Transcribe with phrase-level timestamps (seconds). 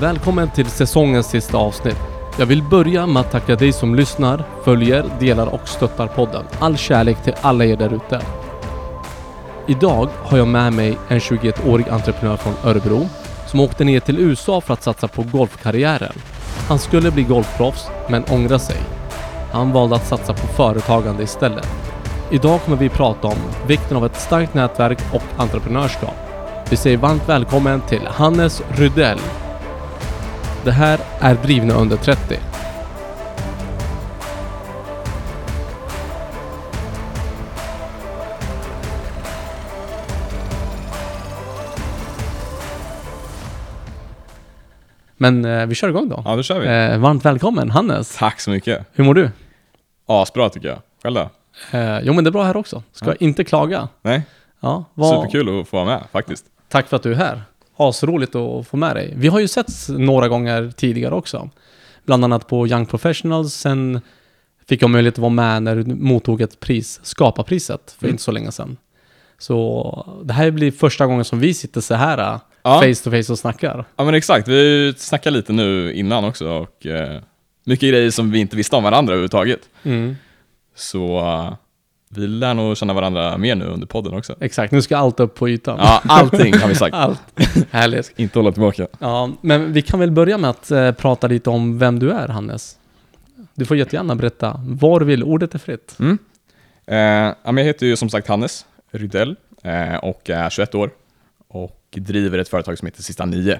[0.00, 1.98] Välkommen till säsongens sista avsnitt.
[2.38, 6.44] Jag vill börja med att tacka dig som lyssnar, följer, delar och stöttar podden.
[6.58, 8.20] All kärlek till alla er där ute.
[9.66, 13.08] Idag har jag med mig en 21-årig entreprenör från Örebro
[13.46, 16.12] som åkte ner till USA för att satsa på golfkarriären.
[16.68, 18.80] Han skulle bli golfproffs, men ångrade sig.
[19.52, 21.68] Han valde att satsa på företagande istället.
[22.30, 26.16] Idag kommer vi prata om vikten av ett starkt nätverk och entreprenörskap.
[26.70, 29.18] Vi säger varmt välkommen till Hannes Rydell.
[30.64, 32.38] Det här är Drivna under 30.
[45.16, 46.22] Men eh, vi kör igång då.
[46.24, 46.66] Ja, då kör vi.
[46.92, 48.16] Eh, varmt välkommen Hannes.
[48.16, 48.86] Tack så mycket.
[48.92, 49.30] Hur mår du?
[50.06, 50.78] Asbra tycker jag.
[51.02, 51.30] Själv då?
[51.78, 52.82] Eh, jo men det är bra här också.
[52.92, 53.14] Ska Ja.
[53.20, 53.88] inte klaga.
[54.02, 54.22] Nej?
[54.60, 56.44] Ja, vad- Superkul att få vara med faktiskt.
[56.68, 57.42] Tack för att du är här.
[57.78, 59.12] Asroligt att få med dig.
[59.16, 61.50] Vi har ju setts några gånger tidigare också.
[62.06, 63.54] Bland annat på Young Professionals.
[63.54, 64.00] Sen
[64.68, 68.14] fick jag möjlighet att vara med när du mottog ett pris, Skaparpriset, för Mm.
[68.14, 68.76] inte så länge sedan.
[69.38, 72.80] Så det här blir första gången som vi sitter så här Ja.
[72.80, 73.84] face to face och snackar.
[73.96, 77.20] Ja men exakt, vi snackade lite nu innan också och eh,
[77.64, 79.60] mycket grejer som vi inte visste om varandra överhuvudtaget.
[79.82, 80.16] Mm.
[80.74, 81.52] Så eh,
[82.08, 84.36] vi lär nog känna varandra mer nu under podden också.
[84.40, 85.78] Exakt, nu ska allt upp på ytan.
[85.82, 86.94] Ja, allting har vi sagt.
[86.94, 87.20] Allt.
[87.70, 88.12] Härligt.
[88.16, 88.86] Inte hålla tillbaka.
[88.98, 92.28] Ja, men vi kan väl börja med att eh, prata lite om vem du är,
[92.28, 92.78] Hannes.
[93.54, 95.24] Du får jättegärna berätta var du vill.
[95.24, 95.96] Ordet är fritt.
[95.98, 96.18] Mm.
[96.86, 100.90] Eh, ja, jag heter ju som sagt Hannes Rydell eh, och är 21 år
[101.48, 103.58] och driver ett företag som heter Sista Nio.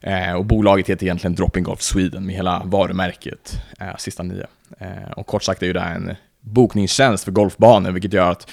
[0.00, 4.46] Eh, och bolaget heter egentligen Dropping Golf Sweden med hela varumärket eh, Sista Nio.
[4.78, 6.16] Eh, och kort sagt är ju det en
[6.46, 8.50] bokningstjänst för golfbanor vilket gör att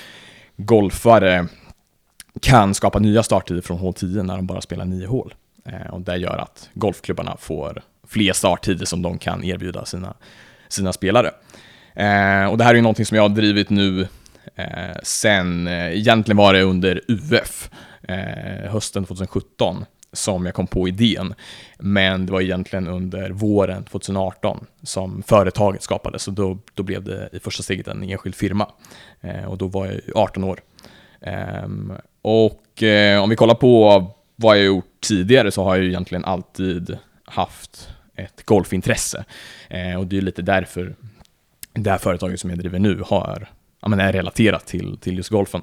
[0.58, 1.48] golfare
[2.42, 5.34] kan skapa nya starttider från hål 10 när de bara spelar 9 hål.
[5.66, 10.14] Eh, och det gör att golfklubbarna får fler starttider som de kan erbjuda sina,
[10.68, 11.32] sina spelare.
[11.96, 14.08] Eh, och det här är ju någonting som jag har drivit nu
[14.56, 17.70] eh, sen, eh, egentligen var det under UF,
[18.08, 21.34] eh, hösten 2017, som jag kom på idén.
[21.80, 27.30] Men det var egentligen under våren 2018 som företaget skapades och då, då blev det
[27.32, 28.68] i första steget en enskild firma.
[29.22, 30.60] Eh, och då var jag ju 18 år.
[31.22, 31.68] Eh,
[32.22, 36.26] och eh, om vi kollar på vad jag gjort tidigare så har jag ju egentligen
[36.26, 39.26] alltid haft ett golfintresse.
[39.70, 40.96] Eh, och det är lite därför
[41.74, 43.50] det här företaget som jag driver nu har,
[43.82, 45.62] ja, men är relaterat till, till just golfen.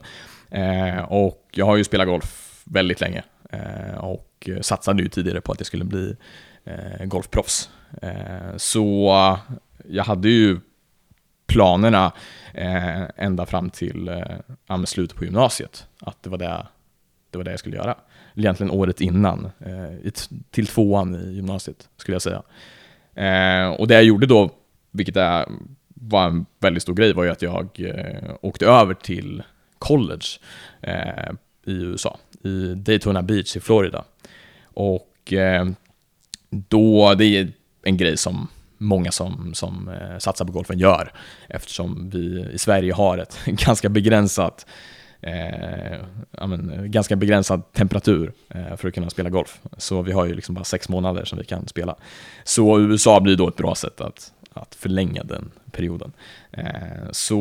[0.51, 3.23] Eh, och jag har ju spelat golf väldigt länge
[3.53, 4.05] eh,
[4.41, 6.17] och eh, satsade ju tidigare på att jag skulle bli
[6.65, 7.71] eh, golfproffs.
[8.03, 9.39] Eh, så
[9.89, 10.61] jag hade ju
[11.47, 12.13] planerna
[12.55, 14.09] eh, ända fram till
[14.69, 16.67] eh, slutet på gymnasiet, att det var det,
[17.31, 17.95] det var det jag skulle göra.
[18.35, 20.13] Egentligen året innan, eh, i
[20.51, 22.43] till tvåan i gymnasiet skulle jag säga.
[23.15, 24.51] Eh, och det jag gjorde då,
[24.91, 25.49] vilket är,
[25.89, 29.43] var en väldigt stor grej, var ju att jag eh, åkte över till
[29.79, 30.27] college
[30.81, 31.33] eh,
[31.67, 34.05] i USA, i Daytona Beach i Florida.
[34.75, 35.69] Och eh,
[36.51, 38.49] då, det är en grej som
[38.79, 41.13] många som, som eh, satsar på golfen gör,
[41.49, 44.67] eftersom vi i Sverige har ett ganska begränsat
[45.21, 45.99] eh,
[46.47, 49.61] men, ganska begränsad temperatur eh, för att kunna spela golf.
[49.77, 51.97] Så vi har ju liksom bara sex månader som vi kan spela.
[52.45, 56.13] Så USA blir då ett bra sätt att, att förlänga den perioden.
[56.53, 57.37] Eh, så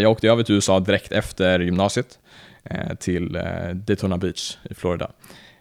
[0.00, 2.18] jag åkte över till USA direkt efter gymnasiet
[2.64, 5.10] eh, till eh, Daytona Beach i Florida.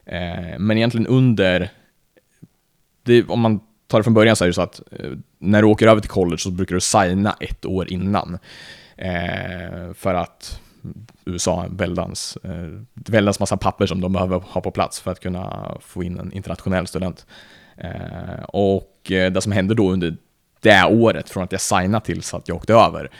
[0.05, 1.69] Eh, men egentligen under,
[3.03, 5.67] det, om man tar det från början så är det så att eh, när du
[5.67, 8.37] åker över till college så brukar du signa ett år innan.
[8.97, 10.59] Eh, för att
[11.25, 15.11] USA har en väldans, eh, väldans massa papper som de behöver ha på plats för
[15.11, 17.25] att kunna få in en internationell student.
[17.77, 20.17] Eh, och eh, det som hände då under
[20.61, 23.11] det året, från att jag signade till så att jag åkte över,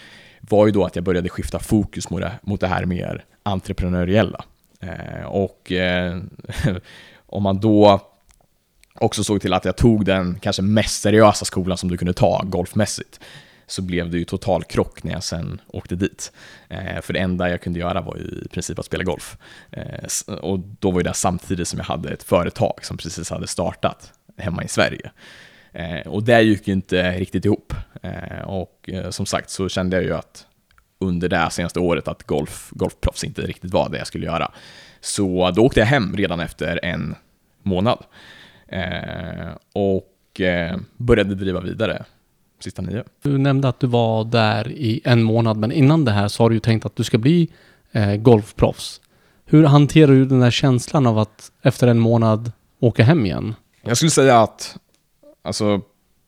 [0.41, 4.45] var ju då att jag började skifta fokus mot det, mot det här mer entreprenöriella.
[4.81, 6.17] Eh, och eh,
[7.25, 8.01] om man då
[8.95, 12.43] också såg till att jag tog den kanske mest seriösa skolan som du kunde ta
[12.45, 13.19] golfmässigt,
[13.67, 16.31] så blev det ju total krock när jag sen åkte dit.
[16.69, 19.37] Eh, för det enda jag kunde göra var ju i princip att spela golf.
[19.71, 23.47] Eh, och då var ju det samtidigt som jag hade ett företag som precis hade
[23.47, 25.11] startat hemma i Sverige.
[25.73, 27.73] Eh, och det gick ju inte riktigt ihop.
[28.01, 30.45] Eh, och eh, som sagt så kände jag ju att
[31.01, 34.51] under det senaste året att golf, golfproffs inte riktigt var det jag skulle göra.
[35.01, 37.15] Så då åkte jag hem redan efter en
[37.63, 38.03] månad.
[38.67, 42.05] Eh, och eh, började driva vidare
[42.59, 43.03] sista nio.
[43.21, 46.49] Du nämnde att du var där i en månad, men innan det här så har
[46.49, 47.49] du ju tänkt att du ska bli
[47.91, 49.01] eh, golfproffs.
[49.45, 53.55] Hur hanterar du den här känslan av att efter en månad åka hem igen?
[53.81, 54.77] Jag skulle säga att,
[55.41, 55.81] alltså,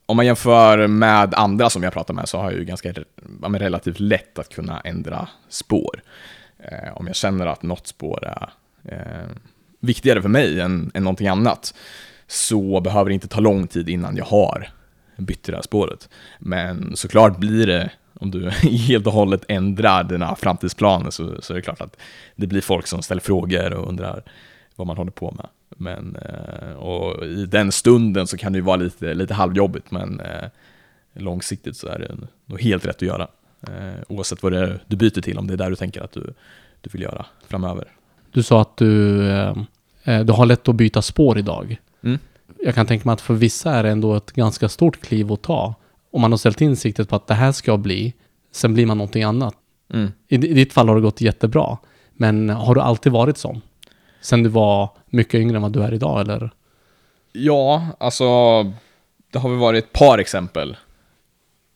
[0.06, 2.94] om man jämför med andra som jag pratar med så har jag ju ganska
[3.42, 6.02] ja, men relativt lätt att kunna ändra spår.
[6.58, 8.50] Eh, om jag känner att något spår är
[8.84, 9.30] eh,
[9.80, 11.74] viktigare för mig än, än någonting annat
[12.28, 14.70] så behöver det inte ta lång tid innan jag har
[15.18, 16.10] bytt det här spåret.
[16.40, 18.50] Men såklart blir det, om du
[18.88, 21.98] helt och hållet ändrar dina framtidsplaner så, så är det klart att
[22.36, 24.24] det blir folk som ställer frågor och undrar
[24.76, 25.48] vad man håller på med.
[25.78, 30.20] Men, eh, och i den stunden så kan det ju vara lite, lite halvjobbigt, men
[30.20, 30.50] eh,
[31.14, 32.16] långsiktigt så är det
[32.46, 33.28] nog helt rätt att göra.
[33.68, 36.12] Eh, oavsett vad det är du byter till, om det är där du tänker att
[36.12, 36.34] du,
[36.82, 37.88] du vill göra framöver.
[38.32, 39.18] Du sa att du,
[40.04, 41.78] du har lätt att byta spår idag.
[42.04, 42.20] Mm.
[42.64, 45.42] Jag kan tänka mig att för vissa är det ändå ett ganska stort kliv att
[45.42, 45.76] ta.
[46.12, 48.14] Om man har ställt in siktet på att det här ska bli,
[48.52, 49.56] sen blir man någonting annat.
[49.94, 50.12] Mm.
[50.28, 51.78] I, I ditt fall har det gått jättebra.
[52.14, 53.62] Men har du alltid varit sån?
[54.24, 56.52] Sen du var mycket yngre än vad du är idag, eller?
[57.32, 58.26] Ja, alltså
[59.32, 60.78] det har väl varit ett par exempel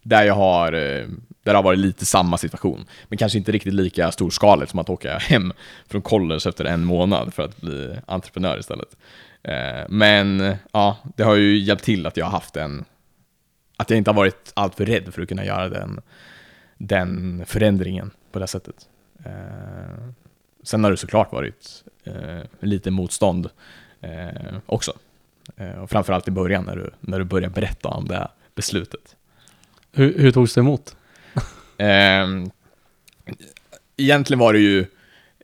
[0.04, 1.08] där jag har, eh,
[1.44, 2.86] där det har varit lite samma situation.
[3.08, 5.54] Men kanske inte riktigt lika storskaligt som att åka hem
[5.88, 8.98] från college efter en månad för att bli entreprenör istället.
[9.44, 12.86] Eh, men ja, det har ju hjälpt till att jag har haft en,
[13.78, 16.02] att jag inte har varit alltför rädd för att kunna göra den,
[16.78, 18.76] den förändringen på det sättet.
[19.26, 20.08] Eh,
[20.64, 21.84] sen har det såklart varit
[22.60, 23.50] lite motstånd
[24.66, 24.94] också.
[25.82, 29.16] Och framförallt i början när du, när du börjar berätta om det beslutet.
[29.92, 30.96] Hur, hur togs det emot?
[31.80, 32.28] Eh,
[33.98, 34.86] egentligen var det ju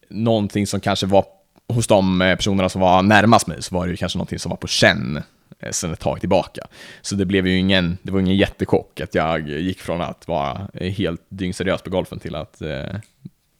[0.09, 1.25] någonting som kanske var
[1.67, 4.49] hos de eh, personerna som var närmast mig, så var det ju kanske någonting som
[4.49, 5.23] var på känn
[5.59, 6.67] eh, sen ett tag tillbaka.
[7.01, 10.67] Så det blev ju ingen, det var ingen jättechock att jag gick från att vara
[10.73, 12.95] helt dyngseriös på golfen till att eh,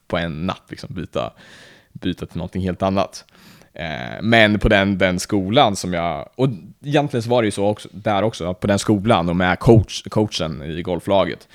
[0.07, 1.33] på en natt liksom byta,
[1.93, 3.25] byta till någonting helt annat.
[3.73, 6.49] Eh, men på den, den skolan som jag, och
[6.85, 10.03] egentligen så var det ju så också, där också, på den skolan och med coach,
[10.09, 11.47] coachen i golflaget,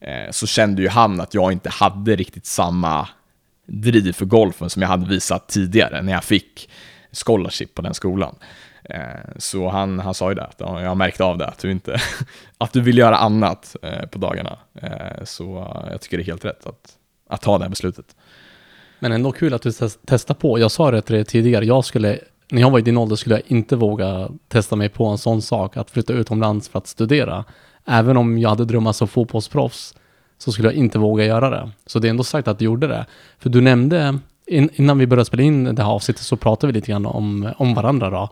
[0.00, 3.08] eh, så kände ju han att jag inte hade riktigt samma
[3.66, 6.70] driv för golfen som jag hade visat tidigare när jag fick
[7.12, 8.34] scholarship på den skolan.
[8.84, 11.70] Eh, så han, han sa ju det, att jag har märkt av det, att du,
[11.70, 12.00] inte,
[12.58, 14.58] att du vill göra annat eh, på dagarna.
[14.74, 16.98] Eh, så jag tycker det är helt rätt att,
[17.28, 18.16] att ta det här beslutet.
[19.02, 19.72] Men ändå kul att du
[20.06, 20.58] testar på.
[20.58, 22.18] Jag sa det till dig tidigare, jag skulle,
[22.50, 25.42] när jag var i din ålder skulle jag inte våga testa mig på en sån
[25.42, 27.44] sak, att flytta utomlands för att studera.
[27.86, 29.94] Även om jag hade drömmar som fotbollsproffs,
[30.38, 31.70] så skulle jag inte våga göra det.
[31.86, 33.06] Så det är ändå sagt att du gjorde det.
[33.38, 36.90] För du nämnde, innan vi började spela in det här avsnittet så pratade vi lite
[36.90, 38.28] grann om, om varandra då.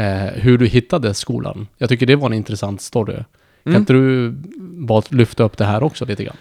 [0.00, 1.66] Eh, hur du hittade skolan.
[1.78, 3.14] Jag tycker det var en intressant story.
[3.14, 3.24] Mm.
[3.64, 4.30] Kan inte du
[4.86, 6.36] bara lyfta upp det här också lite grann?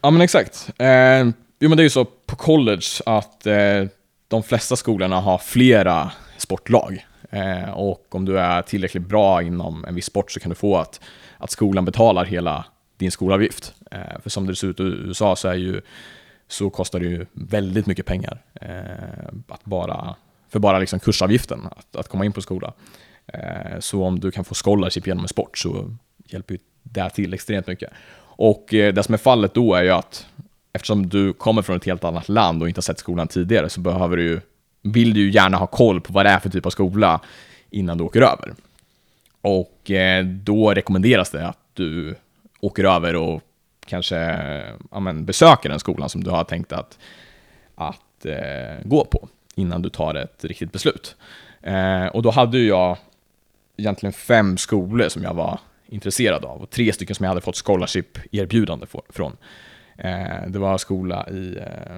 [0.00, 0.70] Ja men exakt.
[0.78, 1.26] Eh,
[1.58, 3.84] Jo men det är ju så på college att eh,
[4.28, 7.06] de flesta skolorna har flera sportlag.
[7.30, 10.76] Eh, och om du är tillräckligt bra inom en viss sport så kan du få
[10.76, 11.00] att,
[11.38, 12.64] att skolan betalar hela
[12.96, 13.74] din skolavgift.
[13.90, 15.80] Eh, för som det ser ut i USA så, är ju,
[16.48, 20.16] så kostar det ju väldigt mycket pengar eh, att bara,
[20.48, 22.72] för bara liksom kursavgiften att, att komma in på skola.
[23.26, 27.34] Eh, så om du kan få scholarship genom en sport så hjälper ju det till
[27.34, 27.90] extremt mycket.
[28.38, 30.26] Och eh, det som är fallet då är ju att
[30.76, 33.80] eftersom du kommer från ett helt annat land och inte har sett skolan tidigare så
[33.80, 34.40] behöver du
[34.82, 37.20] vill du ju gärna ha koll på vad det är för typ av skola
[37.70, 38.54] innan du åker över.
[39.40, 42.14] Och eh, då rekommenderas det att du
[42.60, 43.42] åker över och
[43.86, 44.16] kanske
[44.90, 46.98] ja, men, besöker den skolan som du har tänkt att,
[47.74, 51.16] att eh, gå på innan du tar ett riktigt beslut.
[51.62, 52.96] Eh, och då hade ju jag
[53.76, 57.56] egentligen fem skolor som jag var intresserad av och tre stycken som jag hade fått
[57.56, 59.36] scholarship-erbjudande från.
[59.98, 61.96] Eh, det var skola i, eh,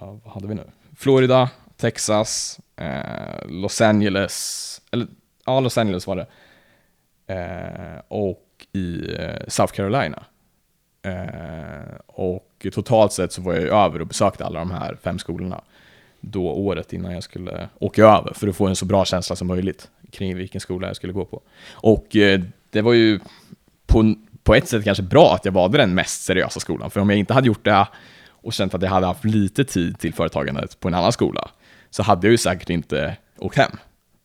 [0.00, 0.64] ja, vad hade vi nu?
[0.96, 5.06] Florida, Texas, eh, Los Angeles, eller
[5.46, 6.26] ja, Los Angeles var det.
[7.34, 10.24] Eh, och i eh, South Carolina.
[11.02, 15.60] Eh, och totalt sett så var jag över och besökte alla de här fem skolorna
[16.20, 19.48] då året innan jag skulle åka över för att få en så bra känsla som
[19.48, 21.42] möjligt kring vilken skola jag skulle gå på.
[21.70, 22.40] Och eh,
[22.70, 23.20] det var ju
[23.86, 24.14] på
[24.46, 27.18] på ett sätt kanske bra att jag valde den mest seriösa skolan, för om jag
[27.18, 27.86] inte hade gjort det
[28.28, 31.50] och känt att jag hade haft lite tid till företagandet på en annan skola,
[31.90, 33.70] så hade jag ju säkert inte åkt hem.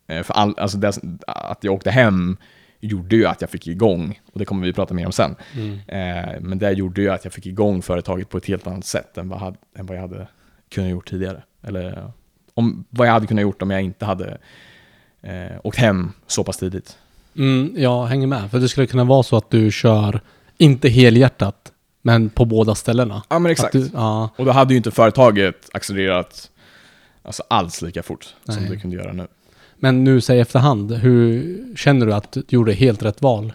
[0.08, 0.98] Eh, för all, alltså det,
[1.28, 2.38] att jag åkte hem
[2.80, 5.80] gjorde ju att jag fick igång, och det kommer vi prata mer om sen, mm.
[5.88, 9.18] eh, men det gjorde ju att jag fick igång företaget på ett helt annat sätt
[9.18, 10.28] än vad, än vad jag hade
[10.70, 11.44] kunnat gjort tidigare.
[11.64, 12.12] Eller
[12.54, 14.38] om, vad jag hade kunnat gjort om jag inte hade
[15.22, 16.98] eh, åkt hem så pass tidigt.
[17.38, 18.52] Mm, jag hänger med.
[18.52, 20.22] För det skulle kunna vara så att du kör,
[20.58, 21.72] inte helhjärtat,
[22.02, 23.24] men på båda ställena.
[23.30, 23.74] Ja men exakt.
[23.74, 24.30] Du, ja.
[24.36, 26.50] Och då hade ju inte företaget accelererat
[27.24, 28.58] alltså, alls lika fort Nej.
[28.58, 29.28] som det kunde göra nu.
[29.76, 33.54] Men nu säg efterhand, hur känner du att du gjorde helt rätt val?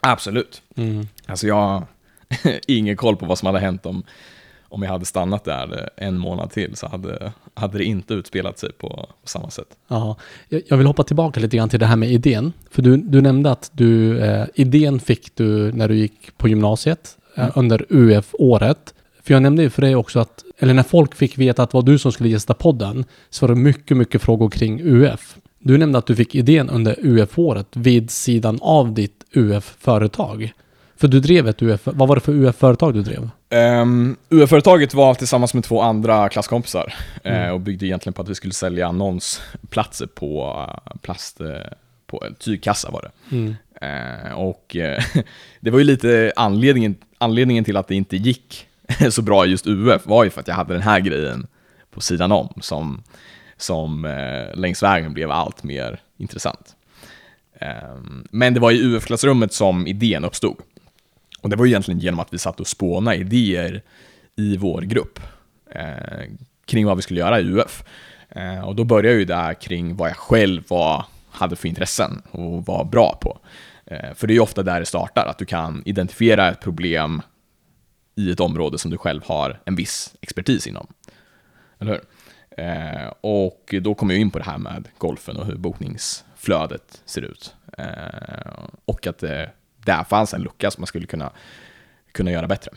[0.00, 0.62] Absolut.
[0.76, 1.08] Mm.
[1.26, 1.86] Alltså jag har
[2.66, 4.02] ingen koll på vad som hade hänt om,
[4.72, 8.72] om jag hade stannat där en månad till så hade, hade det inte utspelat sig
[8.72, 8.88] på,
[9.22, 9.66] på samma sätt.
[9.88, 10.16] Ja,
[10.48, 12.52] jag jag vill hoppa tillbaka lite grann till det här med idén.
[12.70, 17.16] För du, du nämnde att du, eh, idén fick du när du gick på gymnasiet
[17.36, 17.52] eh, Mm.
[17.56, 18.94] under UF-året.
[19.22, 21.74] För jag nämnde ju för dig också att, eller när folk fick veta att det
[21.76, 25.36] var du som skulle gästa podden, så var det mycket, mycket frågor kring UF.
[25.58, 30.52] Du nämnde att du fick idén under UF-året vid sidan av ditt UF-företag.
[30.96, 33.28] För du drev ett UF, vad var det för UF-företag du drev?
[33.52, 36.94] Um, UF-företaget var tillsammans med två andra klasskompisar
[37.24, 37.54] eh, Mm.
[37.54, 41.46] och byggde egentligen på att vi skulle sälja annonsplatser på eh, plast, eh,
[42.06, 43.36] på tygkassa var det.
[43.36, 43.54] Mm.
[43.80, 44.76] Eh, och
[45.60, 48.66] det var ju lite anledningen, anledningen till att det inte gick
[49.10, 51.46] så bra i just UF var ju för att jag hade den här grejen
[51.90, 53.02] på sidan om som,
[53.56, 54.02] som
[54.54, 56.76] längs vägen blev allt mer intressant.
[57.54, 57.96] Eh,
[58.30, 60.56] men det var i UF-klassrummet som idén uppstod.
[61.42, 63.82] Och det var ju egentligen genom att vi satt och spånade idéer
[64.36, 65.20] i vår grupp
[65.70, 66.30] eh,
[66.66, 67.84] kring vad vi skulle göra i UF.
[68.28, 72.22] Eh, och då började jag ju där kring vad jag själv var, hade för intressen
[72.30, 73.38] och var bra på.
[73.86, 77.22] Eh, för det är ju ofta där det startar, att du kan identifiera ett problem
[78.14, 80.86] i ett område som du själv har en viss expertis inom.
[81.78, 82.00] Eller hur?
[82.56, 87.22] Eh, och då kommer jag in på det här med golfen och hur bokningsflödet ser
[87.22, 87.54] ut.
[87.78, 89.50] Eh, och att det
[89.84, 91.30] där fanns en lucka som man skulle kunna,
[92.12, 92.70] kunna göra bättre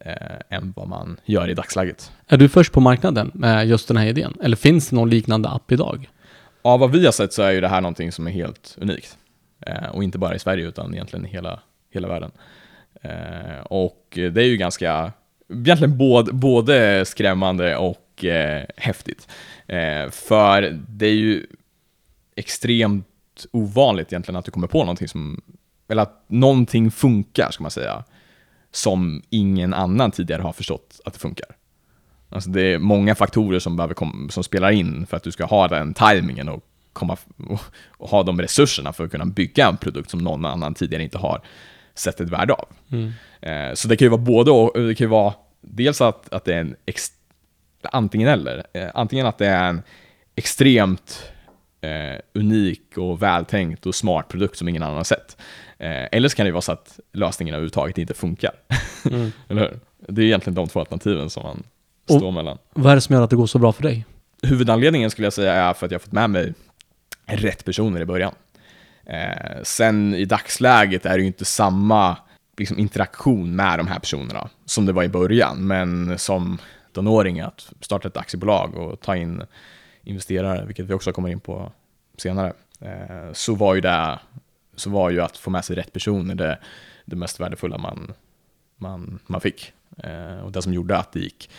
[0.00, 2.12] eh, än vad man gör i dagsläget.
[2.26, 4.36] Är du först på marknaden med just den här idén?
[4.42, 6.10] Eller finns det någon liknande app idag?
[6.62, 9.18] Av vad vi har sett så är ju det här någonting som är helt unikt.
[9.66, 12.30] Eh, och inte bara i Sverige utan egentligen i hela, hela världen.
[13.02, 15.12] Eh, och det är ju ganska,
[15.48, 19.28] egentligen både, både skrämmande och eh, häftigt.
[19.66, 21.46] Eh, för det är ju
[22.36, 23.06] extremt
[23.52, 25.40] ovanligt egentligen att du kommer på någonting som,
[25.90, 28.04] eller att någonting funkar ska man säga,
[28.72, 31.46] som ingen annan tidigare har förstått att det funkar.
[32.28, 35.44] Alltså det är många faktorer som, behöver kom, som spelar in för att du ska
[35.44, 37.16] ha den tajmingen och, komma,
[37.48, 37.60] och,
[37.96, 41.18] och ha de resurserna för att kunna bygga en produkt som någon annan tidigare inte
[41.18, 41.42] har
[41.94, 42.68] sett ett värde av.
[42.92, 43.12] Mm.
[43.40, 46.44] Eh, så det kan ju vara både och, det kan ju vara dels att, att
[46.44, 47.08] det är en ex,
[47.82, 49.82] antingen eller, eh, antingen att det är en
[50.34, 51.32] extremt
[51.80, 55.36] eh, unik och vältänkt och smart produkt som ingen annan har sett.
[55.78, 58.52] Eh, eller så kan det vara så att lösningen överhuvudtaget inte funkar.
[59.10, 59.32] Mm.
[59.48, 59.78] eller hur?
[60.08, 61.62] Det är egentligen de två alternativen som man
[62.08, 62.58] Och- står mellan.
[62.74, 64.06] Vad är det som gör att det går så bra för dig?
[64.42, 66.54] Huvudanledningen skulle jag säga är för att jag har fått med mig
[67.26, 68.34] rätt personer i början.
[69.06, 72.16] Eh, sen i dagsläget är det ju inte samma
[72.56, 76.58] liksom, interaktion med de här personerna som det var i början, men som
[76.92, 79.42] tonåring att starta ett aktiebolag och ta in
[80.04, 81.72] investerare, vilket vi också kommer in på
[82.16, 84.18] senare, eh, så var ju det
[84.80, 86.58] så var ju att få med sig rätt personer det,
[87.04, 88.12] det mest värdefulla man,
[88.76, 89.72] man, man fick.
[89.96, 91.50] Eh, och det som gjorde att det gick,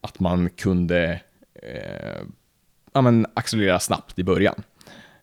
[0.00, 1.20] att man kunde
[1.54, 2.22] eh,
[2.92, 4.62] ja, men accelerera snabbt i början.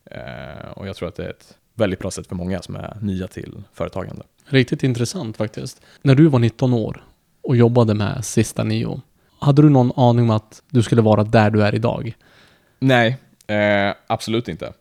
[0.06, 2.98] Eh, och jag tror att det är ett väldigt bra sätt för många som är
[3.02, 4.24] nya till företagande.
[4.46, 5.82] Riktigt intressant faktiskt.
[6.02, 7.04] När du var 19 år
[7.42, 9.02] och jobbade med Sista Nio,
[9.40, 12.16] hade du någon aning om att du skulle vara där du är idag?
[12.80, 13.18] Nej,
[13.48, 14.74] eh, absolut inte.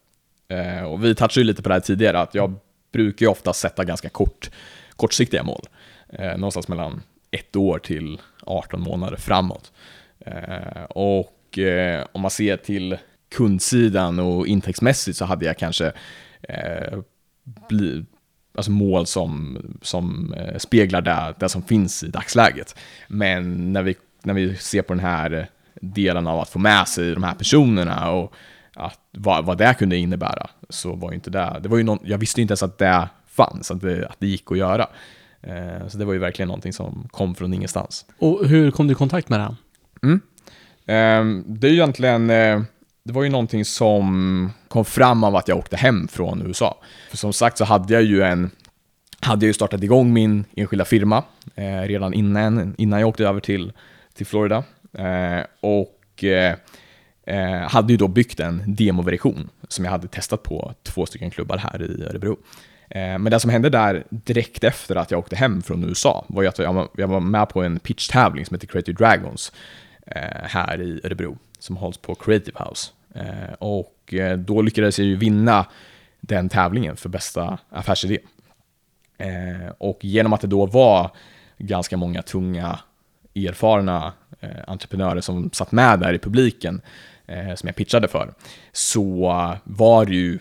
[0.48, 2.54] Eh, och vi touchade ju lite på det här tidigare, att jag
[2.92, 4.50] brukar ju ofta sätta ganska kort,
[4.96, 5.62] kortsiktiga mål.
[6.08, 9.72] Eh, någonstans mellan ett år till 18 månader framåt.
[10.18, 12.96] Eh, och eh, om man ser till
[13.34, 15.92] kundsidan och intäktsmässigt så hade jag kanske
[16.42, 16.98] eh,
[17.68, 18.04] bli,
[18.54, 22.76] alltså mål som, som eh, speglar det, det som finns i dagsläget.
[23.08, 25.48] Men när vi, när vi ser på den här
[25.80, 28.34] delen av att få med sig de här personerna och
[28.74, 31.98] att, vad, vad det kunde innebära, så var ju inte det, det var ju någon,
[32.02, 34.86] jag visste ju inte ens att det fanns, att det, att det gick att göra.
[35.42, 38.04] Eh, så det var ju verkligen någonting som kom från ingenstans.
[38.18, 39.44] Och hur kom du i kontakt med det?
[39.44, 39.56] här?
[40.86, 42.62] Ehm, det är ju egentligen, eh,
[43.04, 46.78] det var ju någonting som kom fram av att jag åkte hem från USA.
[47.10, 48.50] För som sagt så hade jag ju en,
[49.20, 53.40] hade jag ju startat igång min enskilda firma eh, redan innan, innan jag åkte över
[53.40, 53.72] till,
[54.14, 54.64] till Florida.
[54.98, 56.56] Eh, och eh,
[57.26, 61.56] eh, hade ju då byggt en demoversion som jag hade testat på två stycken klubbar
[61.58, 62.36] här i Örebro.
[62.90, 66.42] Eh, Men det som hände där direkt efter att jag åkte hem från USA var
[66.42, 66.72] ju att jag
[67.08, 69.52] var- med på en pitchtävling som heter Creative Dragons
[70.06, 72.90] eh, här i Örebro som hålls på Creative House.
[73.14, 75.66] Eh, Och eh, då lyckades jag ju vinna
[76.20, 78.18] den tävlingen för bästa affärsidé.
[79.18, 81.10] Eh, Och genom att det då var
[81.58, 82.78] ganska många tunga,
[83.36, 86.80] erfarna eh, entreprenörer som satt med där i publiken
[87.26, 88.34] eh, som jag pitchade för,
[88.72, 89.04] så
[89.64, 90.38] var det ju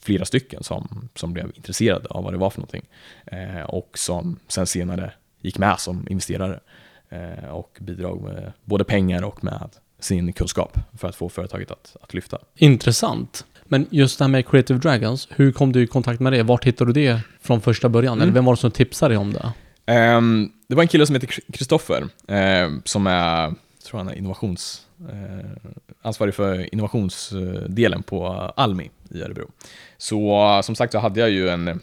[0.00, 2.88] flera stycken som, som blev intresserade av vad det var för någonting.
[3.26, 6.60] Eh, och som sen senare gick med som investerare
[7.08, 11.96] eh, och bidrog med både pengar och med sin kunskap för att få företaget att,
[12.02, 12.38] att lyfta.
[12.54, 13.44] Intressant.
[13.64, 16.42] Men just det här med Creative Dragons, hur kom du i kontakt med det?
[16.42, 18.12] Vart hittade du det från första början?
[18.12, 18.22] Mm.
[18.22, 19.52] Eller vem var det som tipsade dig om det?
[19.86, 23.54] Ehm, det var en kille som heter Kristoffer, eh, som är,
[23.84, 29.50] tror han är innovations, eh, ansvarig för innovationsdelen på Almi i Örebro.
[29.96, 31.80] Så som sagt så hade jag ju en,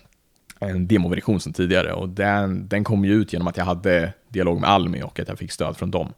[0.59, 4.61] en demoversion sedan tidigare och den, den kom ju ut genom att jag hade dialog
[4.61, 6.13] med Almi och att jag fick stöd från dem.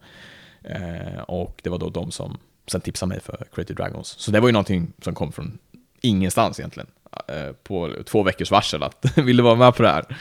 [0.64, 4.08] Eh, och det var då de som sen tipsade mig för Creative Dragons.
[4.08, 5.58] Så det var ju någonting som kom från
[6.02, 6.88] ingenstans egentligen.
[7.28, 10.18] Eh, på två veckors varsel att vill du vara med på det här?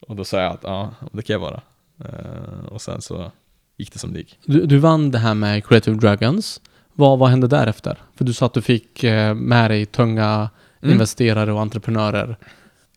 [0.00, 1.60] Och då sa jag att ja, det kan jag vara.
[2.04, 3.32] Eh, och sen så
[3.76, 4.38] gick det som det gick.
[4.44, 6.60] Du, du vann det här med Creative Dragons.
[6.92, 7.98] Vad, vad hände därefter?
[8.16, 10.50] För du sa att du fick eh, med dig tunga
[10.82, 10.92] Mm.
[10.92, 12.36] investerare och entreprenörer.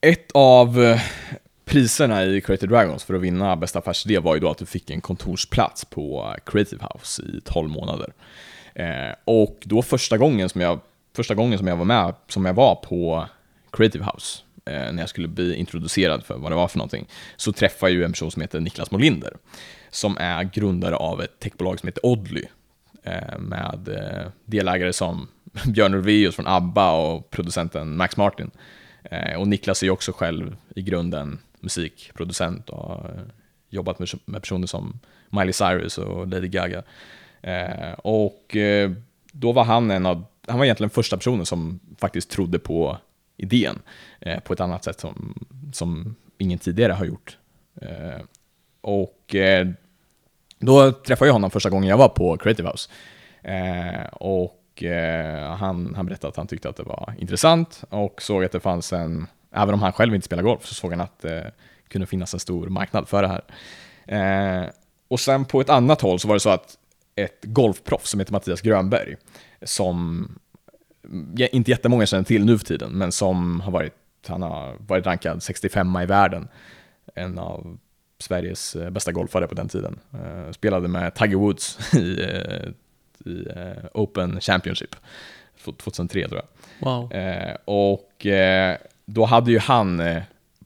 [0.01, 1.01] Ett av eh,
[1.65, 4.89] priserna i Creative Dragons för att vinna bästa affärsidé var ju då att du fick
[4.89, 8.13] en kontorsplats på Creative House i 12 månader.
[9.25, 10.79] Och då första gången som jag,
[11.15, 13.25] första gången som jag var med, som jag var på
[13.71, 17.51] Creative House, Eh, när jag skulle bli introducerad för vad det var för någonting, så
[17.51, 19.33] träffade jag ju en person som heter Niklas Molinder,
[19.89, 22.45] som är grundare av ett techbolag som heter Oddly,
[23.03, 25.27] eh, med eh, delägare som
[25.65, 28.51] Björn Ulvaeus från ABBA och producenten Max Martin.
[29.03, 33.31] Eh, och Niklas är ju också själv i grunden musikproducent och har
[33.69, 34.99] jobbat med, med personer som
[35.29, 36.83] Miley Cyrus och Lady Gaga.
[37.41, 38.91] Eh, och eh,
[39.31, 42.97] då var han en av, han var egentligen första personen som faktiskt trodde på
[43.41, 43.79] idén
[44.19, 47.37] eh, på ett annat sätt som, som ingen tidigare har gjort.
[47.81, 48.21] Eh,
[48.81, 49.67] och eh,
[50.59, 52.89] då träffade jag honom första gången jag var på Creative House.
[53.43, 58.43] Eh, och eh, han, han berättade att han tyckte att det var intressant och såg
[58.43, 61.19] att det fanns en, även om han själv inte spelar golf, så såg han att
[61.19, 61.51] det
[61.87, 63.43] kunde finnas en stor marknad för det här.
[64.05, 64.69] Eh,
[65.07, 66.77] och sen på ett annat håll så var det så att
[67.15, 69.15] ett golfproffs som heter Mattias Grönberg,
[69.61, 70.27] som
[71.51, 73.93] inte jättemånga känner till nu för tiden, men som har varit,
[74.27, 76.47] han har varit rankad 65 i världen,
[77.15, 77.77] en av
[78.21, 79.99] Sveriges eh, bästa golfare på den tiden.
[80.13, 83.47] Eh, spelade med Tiger Woods i, eh, i
[83.93, 84.95] Open Championship
[85.63, 86.47] 2003 tror jag.
[86.87, 87.11] Wow.
[87.65, 88.25] Och
[89.05, 90.01] då hade ju han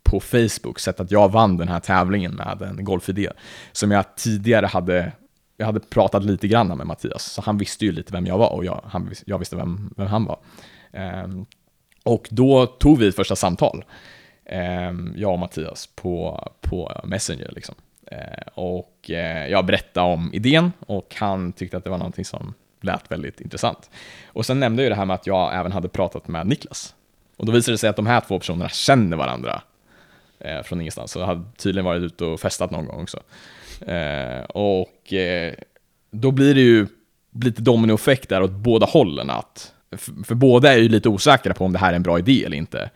[0.03, 3.29] på Facebook sett att jag vann den här tävlingen med en golfidé
[3.71, 5.11] som jag tidigare hade
[5.57, 8.49] jag hade pratat lite grann med Mattias, så han visste ju lite vem jag var
[8.49, 10.39] och jag, han, jag visste vem, vem han var.
[11.23, 11.45] Um,
[12.03, 13.85] och då tog vi ett första samtal,
[14.89, 17.51] um, jag och Mattias, på, på Messenger.
[17.55, 17.75] Liksom.
[18.11, 22.53] Uh, och uh, jag berättade om idén och han tyckte att det var någonting som
[22.81, 23.89] lät väldigt intressant.
[24.27, 26.95] Och sen nämnde jag det här med att jag även hade pratat med Niklas.
[27.37, 29.61] Och då visade det sig att de här två personerna känner varandra
[30.39, 31.15] eh, från ingenstans.
[31.15, 33.19] Och hade tydligen varit ute och festat någon gång också.
[33.81, 35.53] Eh, och eh,
[36.11, 36.87] då blir det ju
[37.43, 39.29] lite dominoeffekt där åt båda hållen.
[39.29, 42.19] Att, för, för båda är ju lite osäkra på om det här är en bra
[42.19, 42.89] idé eller inte.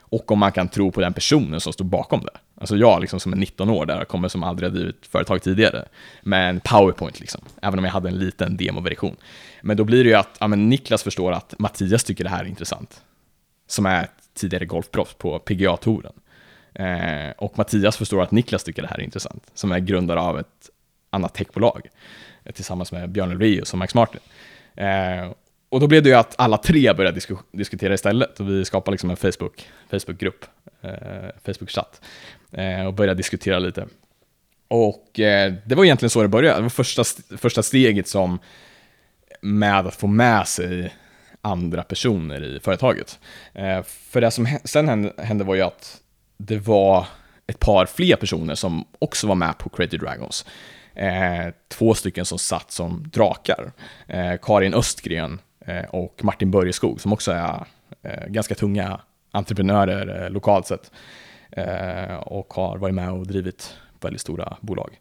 [0.00, 2.38] Och om man kan tro på den personen som står bakom det.
[2.60, 5.84] Alltså jag liksom som är 19 år där, kommer som aldrig har drivit företag tidigare.
[6.22, 9.16] Med en powerpoint liksom, även om jag hade en liten demoversion.
[9.62, 12.44] Men då blir det ju att ja, men Niklas förstår att Mattias tycker det här
[12.44, 13.02] är intressant.
[13.66, 16.12] Som är ett tidigare golfproffs på PGA-touren.
[16.74, 20.38] Eh, och Mattias förstår att Niklas tycker det här är intressant, som är grundare av
[20.38, 20.70] ett
[21.10, 21.88] annat techbolag.
[22.44, 24.20] Eh, tillsammans med Björn Ulvaeus och Max Martin.
[24.76, 25.32] Eh,
[25.68, 28.92] och då blev det ju att alla tre började disku diskutera istället och vi skapade
[28.92, 30.44] liksom en Facebook, Facebookgrupp,
[30.82, 30.90] eh,
[31.44, 32.00] Facebook-chatt
[32.52, 33.86] eh, och började diskutera lite.
[34.68, 38.38] Och eh, det var egentligen så det började, det var första, st första steget som
[39.40, 40.94] med att få med sig
[41.40, 43.18] andra personer i företaget.
[43.52, 46.00] Eh, för det som sen hände, hände var ju att
[46.36, 47.06] det var
[47.46, 50.46] ett par fler personer som också var med på Creative Dragons.
[50.94, 53.72] Eh, två stycken som satt som drakar.
[54.06, 57.66] Eh, Karin Östgren eh, och Martin Börjeskog som också är
[58.02, 60.90] eh, ganska tunga entreprenörer eh, lokalt sett.
[61.50, 64.98] Eh, och har varit med och drivit väldigt stora bolag.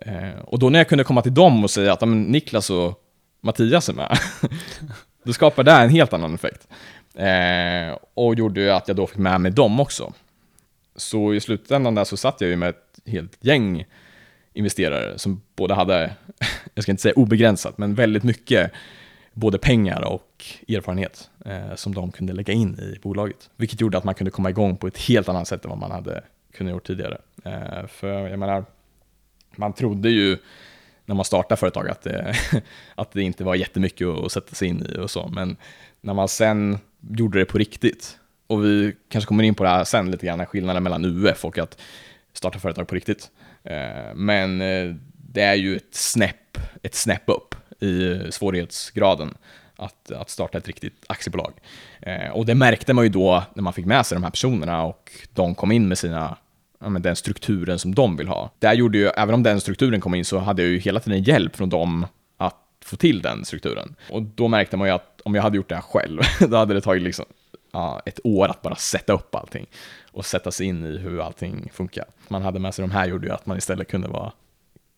[0.00, 3.02] Eh, och då när jag kunde komma till dem och säga att men, Niklas och
[3.40, 4.18] Mattias är med,
[5.24, 6.68] då skapade det en helt annan effekt.
[7.14, 10.12] Eh, och gjorde ju att jag då fick med mig dem också.
[10.96, 13.84] Så i slutändan där så satt jag ju med ett helt gäng
[14.52, 16.14] investerare som både hade,
[16.74, 18.72] jag ska inte säga obegränsat, men väldigt mycket
[19.32, 23.50] både pengar och erfarenhet eh, som de kunde lägga in i bolaget.
[23.56, 25.90] Vilket gjorde att man kunde komma igång på ett helt annat sätt än vad man
[25.90, 27.18] hade kunnat gjort tidigare.
[27.44, 28.64] Eh, för jag menar,
[29.56, 30.38] man trodde ju
[31.04, 32.34] när man startar företag att det,
[32.94, 35.28] att det inte var jättemycket att sätta sig in i och så.
[35.28, 35.56] Men
[36.00, 39.84] när man sen gjorde det på riktigt, och vi kanske kommer in på det här
[39.84, 41.78] sen lite grann, skillnaden mellan UF och att
[42.32, 43.30] starta företag på riktigt.
[43.64, 44.94] Eh, men eh,
[45.32, 49.34] det är ju ett snäpp, ett snäpp upp i eh, svårighetsgraden
[49.76, 51.52] att, att starta ett riktigt aktiebolag.
[52.32, 55.12] Och det märkte man ju då när man fick med sig de här personerna och
[55.34, 56.36] de kom in med sina
[56.80, 58.50] ja, men den strukturen som de vill ha.
[58.58, 61.22] Där gjorde ju, även om den strukturen kom in så hade jag ju hela tiden
[61.22, 62.06] hjälp från dem
[62.36, 63.94] att få till den strukturen.
[64.10, 66.74] Och då märkte man ju att om jag hade gjort det här själv, då hade
[66.74, 67.24] det tagit liksom
[67.72, 69.66] ja, ett år att bara sätta upp allting
[70.12, 72.04] och sätta sig in i hur allting funkar.
[72.28, 74.32] Man hade med sig de här gjorde ju att man istället kunde vara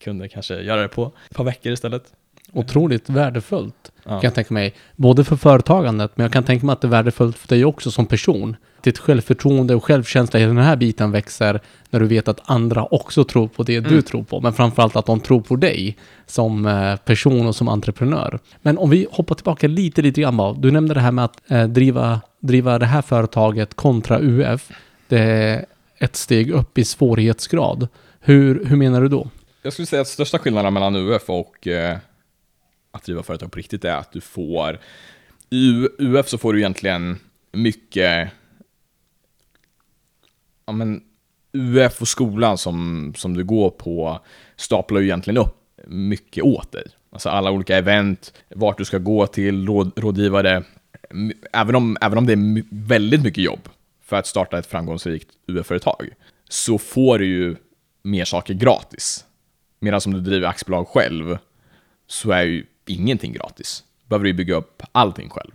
[0.05, 2.13] kunde kanske göra det på ett par veckor istället.
[2.53, 4.11] Otroligt värdefullt, Ja.
[4.11, 4.75] kan jag tänka mig.
[4.97, 7.91] Både för företagandet, men jag kan tänka mig att det är värdefullt för dig också
[7.91, 8.57] som person.
[8.81, 13.25] Ditt självförtroende och självkänsla i den här biten växer när du vet att andra också
[13.25, 14.03] tror på det du Mm.
[14.03, 14.41] tror på.
[14.41, 18.39] Men framförallt att de tror på dig som eh, person och som entreprenör.
[18.63, 20.53] Men om vi hoppar tillbaka lite, lite grann bara.
[20.53, 24.71] Du nämnde det här med att eh, driva, driva det här företaget kontra UF.
[25.09, 25.67] Det är
[25.99, 27.89] ett steg upp i svårighetsgrad.
[28.21, 29.31] Hur, hur menar du då?
[29.63, 31.99] Jag skulle säga att största skillnaden mellan UF och eh,
[32.91, 34.81] att driva företag på riktigt är att du får
[35.51, 37.19] i UF så får du egentligen
[37.53, 38.31] mycket
[40.67, 41.03] ja, men
[41.53, 44.21] UF och skolan som, som du går på
[44.57, 45.55] staplar ju egentligen upp
[45.87, 46.85] mycket åt dig.
[47.11, 50.65] Alltså alla olika event, vart du ska gå till, råd, rådgivare.
[51.53, 53.69] Även om, även om det är väldigt mycket jobb
[54.05, 56.09] för att starta ett framgångsrikt UF-företag,
[56.49, 57.57] så får du ju
[58.03, 59.25] mer saker gratis.
[59.81, 61.39] Medan om du driver aktiebolag själv,
[62.07, 63.85] så är ju ingenting gratis.
[64.03, 65.53] Då behöver du ju bygga upp allting själv.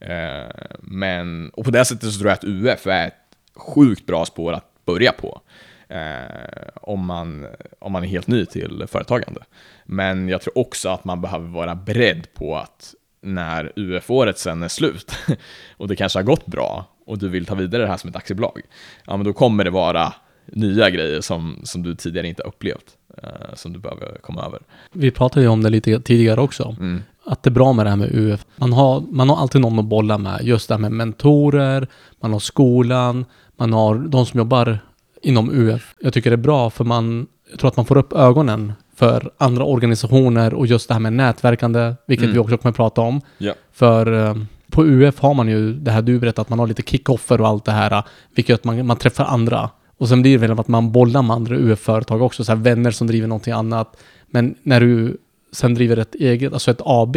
[0.00, 4.24] Eh, men, och på det sättet så tror jag att UF är ett sjukt bra
[4.24, 5.40] spår att börja på.
[5.88, 7.46] Eh, om, man,
[7.78, 9.40] om man är helt ny till företagande.
[9.84, 12.94] Men jag tror också att man behöver vara beredd på att
[13.26, 15.12] när UF-året sen är slut
[15.76, 18.16] och det kanske har gått bra och du vill ta vidare det här som ett
[18.16, 18.60] aktiebolag,
[19.06, 20.12] ja men då kommer det vara
[20.52, 24.60] nya grejer som, som du tidigare inte har upplevt, eh, som du behöver komma över.
[24.92, 26.76] Vi pratade ju om det lite tidigare också.
[26.80, 27.02] Mm.
[27.24, 28.46] Att det är bra med det här med UF.
[28.56, 30.40] Man har, man har alltid någon att bolla med.
[30.42, 31.88] Just det här med mentorer,
[32.20, 33.24] man har skolan,
[33.56, 34.78] man har de som jobbar
[35.22, 35.94] inom UF.
[36.00, 39.30] Jag tycker det är bra för man, jag tror att man får upp ögonen för
[39.38, 42.34] andra organisationer och just det här med nätverkande, vilket Mm.
[42.34, 43.20] vi också kommer att prata om.
[43.38, 43.54] Ja.
[43.72, 44.34] För eh,
[44.70, 47.48] på UF har man ju det här du berättade, att man har lite kickoffer och
[47.48, 48.02] allt det här,
[48.34, 49.70] vilket gör att man, man träffar andra.
[49.98, 52.90] Och sen blir det väl att man bollar med andra UF-företag också, så här vänner
[52.90, 53.96] som driver någonting annat.
[54.26, 55.16] Men när du
[55.52, 57.16] sen driver ett eget, alltså ett AB,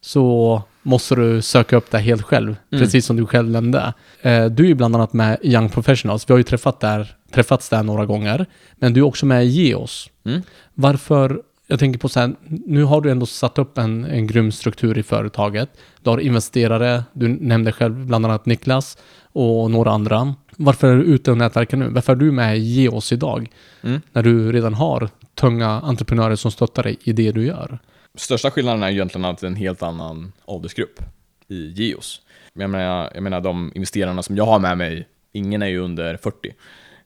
[0.00, 2.84] så måste du söka upp det helt själv, Mm.
[2.84, 3.94] precis som du själv nämnde.
[4.22, 7.68] Eh, du är ju bland annat med Young Professionals, vi har ju träffat där, träffats
[7.68, 10.10] där några gånger, men du är också med i Geos.
[10.24, 10.42] Mm.
[10.74, 12.34] Varför, jag tänker på så här,
[12.66, 15.68] nu har du ändå satt upp en, en grym struktur i företaget.
[16.02, 18.98] Du har investerare, du nämnde själv bland annat Niklas
[19.32, 20.34] och några andra.
[20.56, 21.88] Varför är du ute och nätverkar nu?
[21.88, 23.50] Varför är du med i Geos idag?
[23.82, 24.00] Mm.
[24.12, 27.78] När du redan har tunga entreprenörer som stöttar dig i det du gör.
[28.14, 31.00] Största skillnaden är ju egentligen att det är en helt annan åldersgrupp
[31.48, 32.22] i Geos.
[32.54, 36.16] Jag menar, jag menar de investerarna som jag har med mig, ingen är ju under
[36.16, 36.54] 40.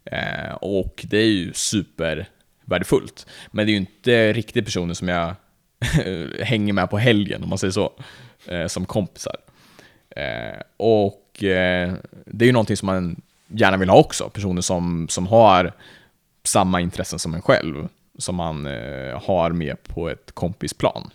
[0.04, 3.26] Eh, och det är ju supervärdefullt.
[3.50, 5.34] Men det är ju inte riktigt personer som jag
[6.40, 7.92] hänger med på helgen, om man säger så,
[8.46, 9.36] eh, som kompisar.
[10.10, 15.08] Eh, och eh, det är ju någonting som man gärna vill ha också, personer som,
[15.08, 15.72] som har
[16.44, 17.88] samma intressen som en själv,
[18.18, 21.10] som man eh, har med på ett kompisplan.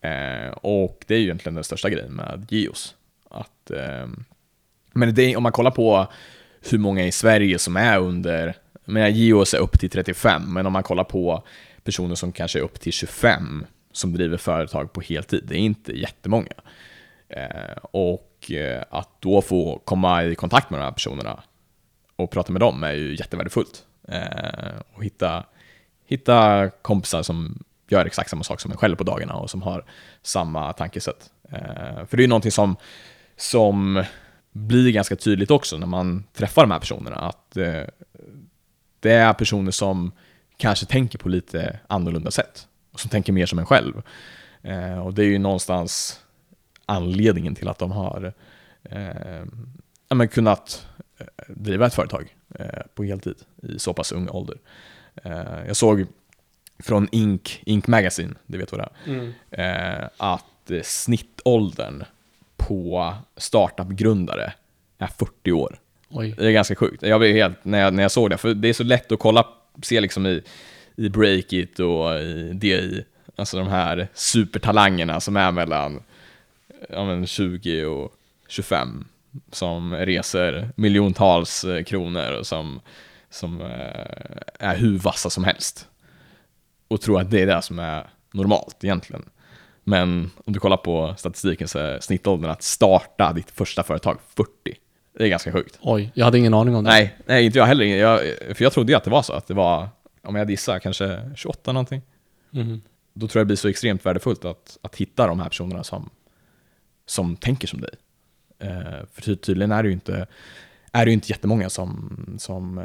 [0.00, 2.94] Eh, och det är ju egentligen den största grejen med Geos.
[3.30, 4.06] Att, eh,
[4.92, 6.06] men det, om man kollar på
[6.70, 10.72] hur många i Sverige som är under, men Geos är upp till 35, men om
[10.72, 11.42] man kollar på
[11.84, 15.92] personer som kanske är upp till 25 som driver företag på heltid, det är inte
[15.92, 16.52] jättemånga.
[17.28, 21.42] Eh, och eh, att då få komma i kontakt med de här personerna
[22.16, 23.84] och prata med dem är ju jättevärdefullt.
[24.08, 25.44] Eh, och hitta,
[26.06, 29.84] hitta kompisar som gör exakt samma sak som en själv på dagarna och som har
[30.22, 31.30] samma tankesätt.
[31.48, 32.76] Eh, för det är ju någonting som,
[33.36, 34.04] som
[34.52, 37.82] blir ganska tydligt också när man träffar de här personerna, att eh,
[39.00, 40.12] det är personer som
[40.56, 44.02] kanske tänker på lite annorlunda sätt och som tänker mer som en själv.
[44.62, 46.20] Eh, och det är ju någonstans
[46.86, 48.32] anledningen till att de har
[48.82, 50.86] eh, kunnat
[51.48, 54.56] driva ett företag eh, på heltid i så pass ung ålder.
[55.22, 56.06] Eh, jag såg
[56.78, 58.88] från Ink, Ink Magazine, det vet vad det
[59.50, 62.04] är, eh, att eh, snittåldern
[62.56, 64.52] på startup-grundare
[64.98, 65.78] är 40 år.
[66.10, 66.34] Oj.
[66.38, 67.02] Det är ganska sjukt.
[67.02, 69.18] Jag blev helt, när jag, när jag såg det, för det är så lätt att
[69.18, 69.46] kolla,
[69.82, 70.42] se liksom i,
[70.96, 73.04] i Breakit och i DI.
[73.36, 76.02] Alltså de här supertalangerna som är mellan
[76.88, 78.12] ja, men 20 och
[78.48, 79.04] 25
[79.52, 82.80] som reser miljontals kronor och som,
[83.34, 83.66] som eh,
[84.58, 85.88] är hur vassa som helst.
[86.88, 89.24] Och tror att det är det som är normalt egentligen.
[89.84, 94.50] Men om du kollar på statistiken så är snittåldern att starta ditt första företag 40.
[95.18, 95.78] Det är ganska sjukt.
[95.80, 96.90] Oj, jag hade ingen aning om det.
[96.90, 97.84] Nej, nej inte jag heller.
[97.84, 98.20] Jag,
[98.56, 99.88] för jag trodde ju att det var så, att det var,
[100.22, 102.02] om jag gissar, kanske 28 någonting.
[102.50, 102.82] Mhm.
[103.12, 106.10] Då tror jag det blir så extremt värdefullt att, att hitta de här personerna som,
[107.06, 107.90] som tänker som dig.
[108.58, 110.26] Eh, för ty- tydligen är det ju inte,
[110.92, 112.84] är det ju inte jättemånga som, som eh,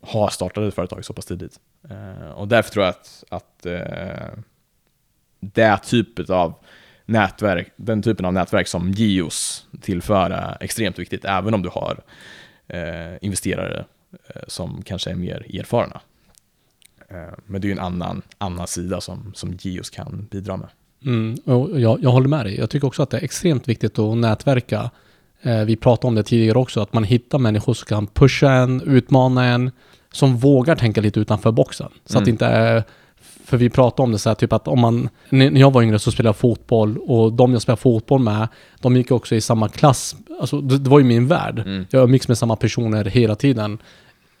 [0.00, 1.60] har startat ett företag så pass tidigt.
[1.90, 4.38] Eh, och därför tror jag att, att eh,
[5.40, 6.54] det typet av
[7.06, 12.00] nätverk, den typen av nätverk som Geos tillför är extremt viktigt, även om du har
[12.68, 13.84] eh, investerare
[14.46, 16.00] som kanske är mer erfarna.
[17.46, 20.68] Men det är ju en annan, annan sida som, som Geos kan bidra med.
[21.04, 22.58] Mm, och jag, jag håller med dig.
[22.58, 24.90] Jag tycker också att det är extremt viktigt att nätverka.
[25.42, 28.80] Eh, vi pratade om det tidigare också, att man hittar människor som kan pusha en,
[28.80, 29.70] utmana en,
[30.12, 31.88] som vågar tänka lite utanför boxen.
[32.04, 32.24] Så att Mm.
[32.24, 32.84] det inte är...
[33.44, 35.08] För vi pratade om det så här, typ att om man...
[35.28, 38.48] När jag var yngre så spelade jag fotboll och de jag spelade fotboll med,
[38.80, 40.16] de gick också i samma klass.
[40.40, 41.58] Alltså det, det var ju min värld.
[41.58, 41.86] Mm.
[41.90, 43.78] Jag umgicks med samma personer hela tiden.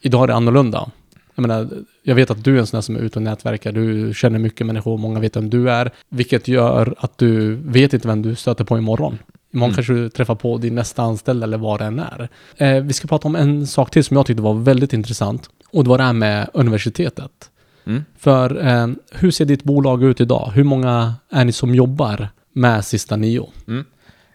[0.00, 0.90] Idag är det annorlunda.
[1.34, 1.68] Jag menar,
[2.02, 4.38] jag vet att du är en sån där som är ute och nätverkar, du känner
[4.38, 8.34] mycket människor, många vet vem du är, vilket gör att du vet inte vem du
[8.34, 9.18] stöter på imorgon.
[9.52, 9.74] Imorgon Mm.
[9.74, 12.28] kanske du träffar på din nästa anställd eller vad det än är.
[12.56, 15.84] Eh, vi ska prata om en sak till som jag tyckte var väldigt intressant, och
[15.84, 17.50] det var det här med universitetet.
[17.86, 18.04] Mm.
[18.18, 20.52] För eh, hur ser ditt bolag ut idag?
[20.54, 23.50] Hur många är ni som jobbar med Sista Nio?
[23.68, 23.84] Mm.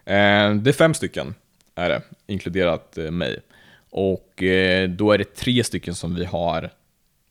[0.05, 1.33] Eh, det är fem stycken,
[1.75, 3.39] är det, inkluderat eh, mig.
[3.91, 6.69] Och eh, då är det tre stycken som vi har,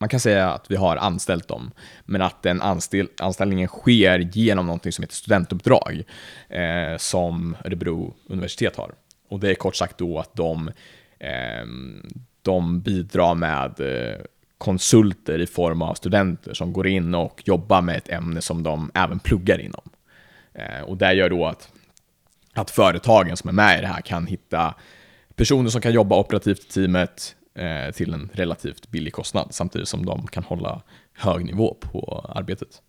[0.04, 1.70] man kan säga att vi har anställt dem,
[2.04, 6.02] men att den anställ, anställningen sker genom någonting som heter studentuppdrag,
[6.48, 8.92] eh, som Örebro universitet har.
[9.28, 10.68] Och det är kort sagt då att de,
[11.18, 11.66] eh,
[12.42, 14.20] de bidrar med eh,
[14.58, 18.90] konsulter i form av studenter som går in och jobbar med ett ämne som de
[18.94, 19.90] även pluggar inom.
[20.54, 21.68] Eh, och det gör då att,
[22.52, 24.74] att företagen som är med i det här kan hitta
[25.36, 30.06] personer som kan jobba operativt i teamet eh, till en relativt billig kostnad, samtidigt som
[30.06, 32.82] de kan hålla hög nivå på arbetet.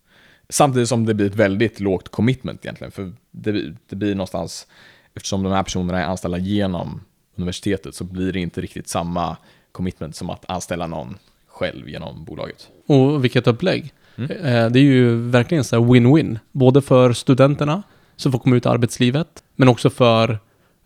[0.48, 4.66] Samtidigt som det blir ett väldigt lågt commitment egentligen, för det, det blir någonstans,
[5.14, 7.00] eftersom de här personerna är anställda genom
[7.36, 9.36] universitetet, så blir det inte riktigt samma
[9.72, 12.68] commitment som att anställa någon själv genom bolaget.
[12.86, 13.92] Och vilket upplägg.
[14.16, 14.30] Mm.
[14.30, 16.38] Eh, Det är ju verkligen så win-win.
[16.52, 17.82] Både för studenterna
[18.16, 20.38] som får komma ut i arbetslivet, men också för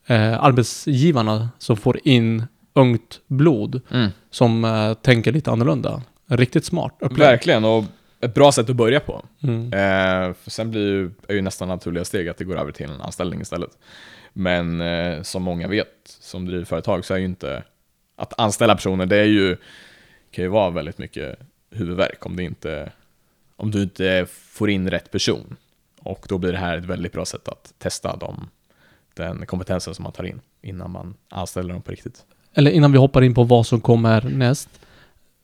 [0.07, 3.81] eh, arbetsgivarna som får in ungt blod
[4.31, 6.03] som eh, tänker lite annorlunda.
[6.27, 7.29] Riktigt smart upplägg.
[7.29, 7.85] Verkligen, och
[8.21, 9.25] ett bra sätt att börja på.
[9.43, 9.65] Mm.
[9.65, 12.91] Eh, för sen blir ju, är ju nästan naturliga steg att det går över till
[12.91, 13.79] en anställning istället.
[14.33, 17.63] Men eh, som många vet, som driver företag, så är ju inte
[18.17, 19.57] att anställa personer, det är ju,
[20.31, 21.39] kan ju vara väldigt mycket
[21.71, 22.93] huvudvärk om, det inte,
[23.57, 25.57] om du inte får in rätt person.
[26.01, 28.49] Och då blir det här ett väldigt bra sätt att testa dem,
[29.15, 32.25] den kompetensen som man tar in innan man anställer dem på riktigt.
[32.55, 34.69] Eller innan vi hoppar in på vad som kommer näst,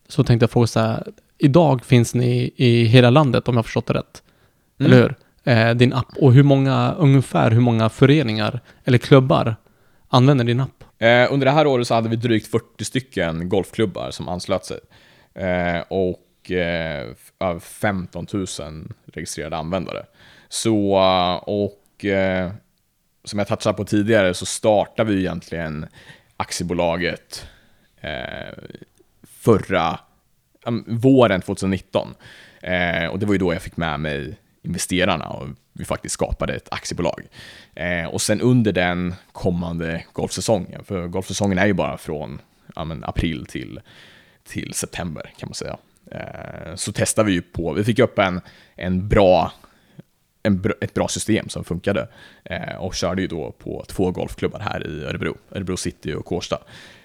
[0.08, 1.06] så tänkte jag fråga så här.
[1.38, 4.22] Idag finns ni i hela landet om jag har förstått det rätt.
[4.80, 4.92] Mm.
[4.92, 5.14] Eller hur?
[5.44, 6.16] Eh, din app.
[6.20, 9.56] Och hur många, ungefär hur många föreningar eller klubbar
[10.08, 10.84] använder din app?
[10.98, 14.78] Eh, under det här året så hade vi drygt 40 stycken golfklubbar som anslöt sig.
[15.34, 17.06] Eh, och eh,
[17.40, 18.46] över 15 000
[19.12, 20.04] registrerade användare.
[20.48, 20.96] Så,
[21.46, 22.50] och eh,
[23.24, 25.86] som jag touchade på tidigare så startade vi egentligen
[26.36, 27.46] aktiebolaget
[28.00, 28.52] eh,
[29.26, 29.98] förra
[30.86, 32.14] våren 2019.
[32.62, 36.54] Eh, och det var ju då jag fick med mig investerarna och vi faktiskt skapade
[36.54, 37.22] ett aktiebolag.
[37.74, 42.40] Eh, och sen under den kommande golfsäsongen, för golfsäsongen är ju bara från
[42.74, 43.80] ja, men april till,
[44.48, 45.76] till september kan man säga.
[46.10, 48.40] Eh, så testade vi ju på, vi fick upp en,
[48.76, 49.52] en bra
[50.46, 52.08] en, ett bra system som funkade
[52.44, 56.58] eh, och körde ju då på två golfklubbar här i Örebro, Örebro City och Kårsta.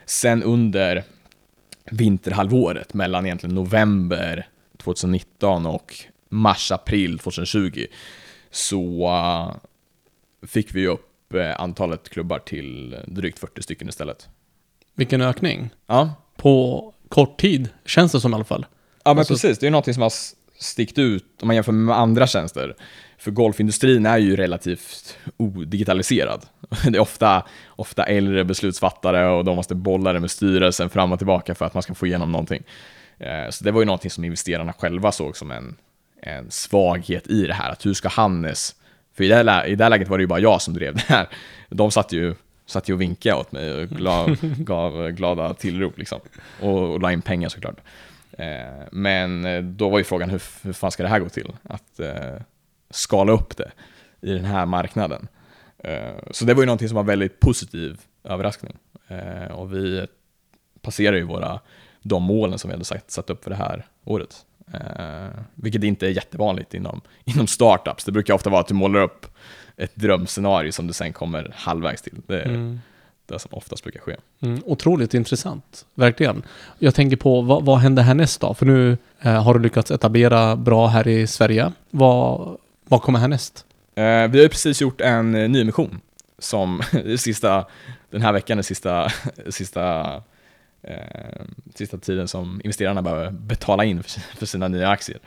[0.05, 1.03] Sen under
[1.91, 5.93] vinterhalvåret mellan egentligen november 2019 och
[6.29, 7.85] mars-april 2020
[8.51, 9.55] så eh,
[10.47, 14.29] fick vi upp eh, antalet klubbar till drygt 40 stycken istället.
[14.95, 15.69] Vilken ökning.
[15.87, 18.65] Ja, På kort tid, känns det som i alla fall.
[19.03, 20.13] Ja men Alltså- precis, det är ju någonting som har
[20.59, 22.75] stickt ut om man jämför med andra tjänster.
[23.21, 26.45] För golfindustrin är ju relativt odigitaliserad.
[26.83, 31.17] Det är ofta, ofta äldre beslutsfattare och de måste bolla det med styrelsen fram och
[31.17, 32.63] tillbaka för att man ska få igenom någonting.
[33.19, 35.75] Eh, så det var ju någonting som investerarna själva såg som en,
[36.21, 38.75] en svaghet i det här, att hur ska Hannes,
[39.13, 40.95] för i det, här, i det här läget var det ju bara jag som drev
[40.95, 41.27] det här,
[41.69, 46.19] de satt ju satt ju och vinkade åt mig och gav, gav glada tillrop liksom.
[46.61, 47.77] Och, och la in pengar såklart.
[48.31, 49.43] Eh, men
[49.77, 51.51] då var ju frågan hur, hur fan ska det här gå till?
[51.63, 52.41] Att eh,
[52.91, 53.71] skala upp det
[54.21, 55.27] i den här marknaden.
[55.77, 58.77] Eh, så det var ju någonting som var väldigt positiv överraskning.
[59.07, 60.07] Eh, och vi
[60.81, 61.59] passerar ju våra,
[62.01, 64.45] de målen som vi hade sagt, satt upp för det här året.
[64.73, 68.05] Eh, vilket inte är jättevanligt inom, inom startups.
[68.05, 69.27] Det brukar ofta vara att du målar upp
[69.77, 72.21] ett drömscenario som du sen kommer halvvägs till.
[72.27, 72.79] Det är mm.
[73.25, 74.15] det som oftast brukar ske.
[74.39, 76.43] Mm, otroligt intressant, verkligen.
[76.79, 78.53] Jag tänker på vad, vad händer härnäst då?
[78.53, 81.71] För nu eh, har du lyckats etablera bra här i Sverige.
[81.89, 82.57] Vad,
[82.91, 83.65] vad kommer härnäst?
[83.95, 86.01] Eh, vi har ju precis gjort en eh, nyemission
[86.39, 86.81] som
[87.17, 87.65] sista,
[88.09, 89.09] den här veckan är sista,
[89.49, 90.15] sista,
[90.81, 91.41] eh,
[91.75, 95.19] sista tiden som investerarna behöver betala in för, för sina nya aktier.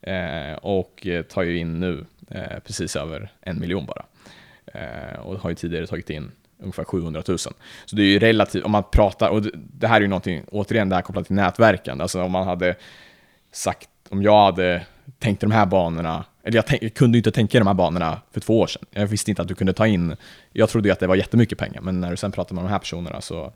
[0.00, 4.04] Eh, och eh, tar ju in nu eh, precis över en miljon bara.
[4.66, 7.38] Eh, och har ju tidigare tagit in ungefär 700 000.
[7.38, 7.52] Så
[7.96, 10.94] det är ju relativt, om man pratar, och det här är ju någonting, återigen det
[10.94, 12.74] här kopplat till nätverkande, alltså om man hade
[13.52, 14.86] sagt, om jag hade
[15.18, 17.74] tänkt i de här banorna, eller jag, tänk, jag kunde inte tänka i de här
[17.74, 18.84] banorna för två år sedan.
[18.90, 20.16] Jag visste inte att du kunde ta in,
[20.52, 22.68] jag trodde ju att det var jättemycket pengar, men när du sen pratar med de
[22.68, 23.52] här personerna så,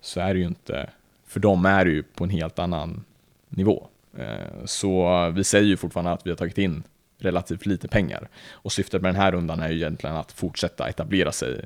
[0.00, 0.90] så är det ju inte,
[1.26, 3.04] för dem är det ju på en helt annan
[3.48, 3.86] nivå.
[4.18, 6.82] Eh, så vi säger ju fortfarande att vi har tagit in
[7.18, 8.28] relativt lite pengar.
[8.50, 11.64] Och syftet med den här rundan är ju egentligen att fortsätta etablera sig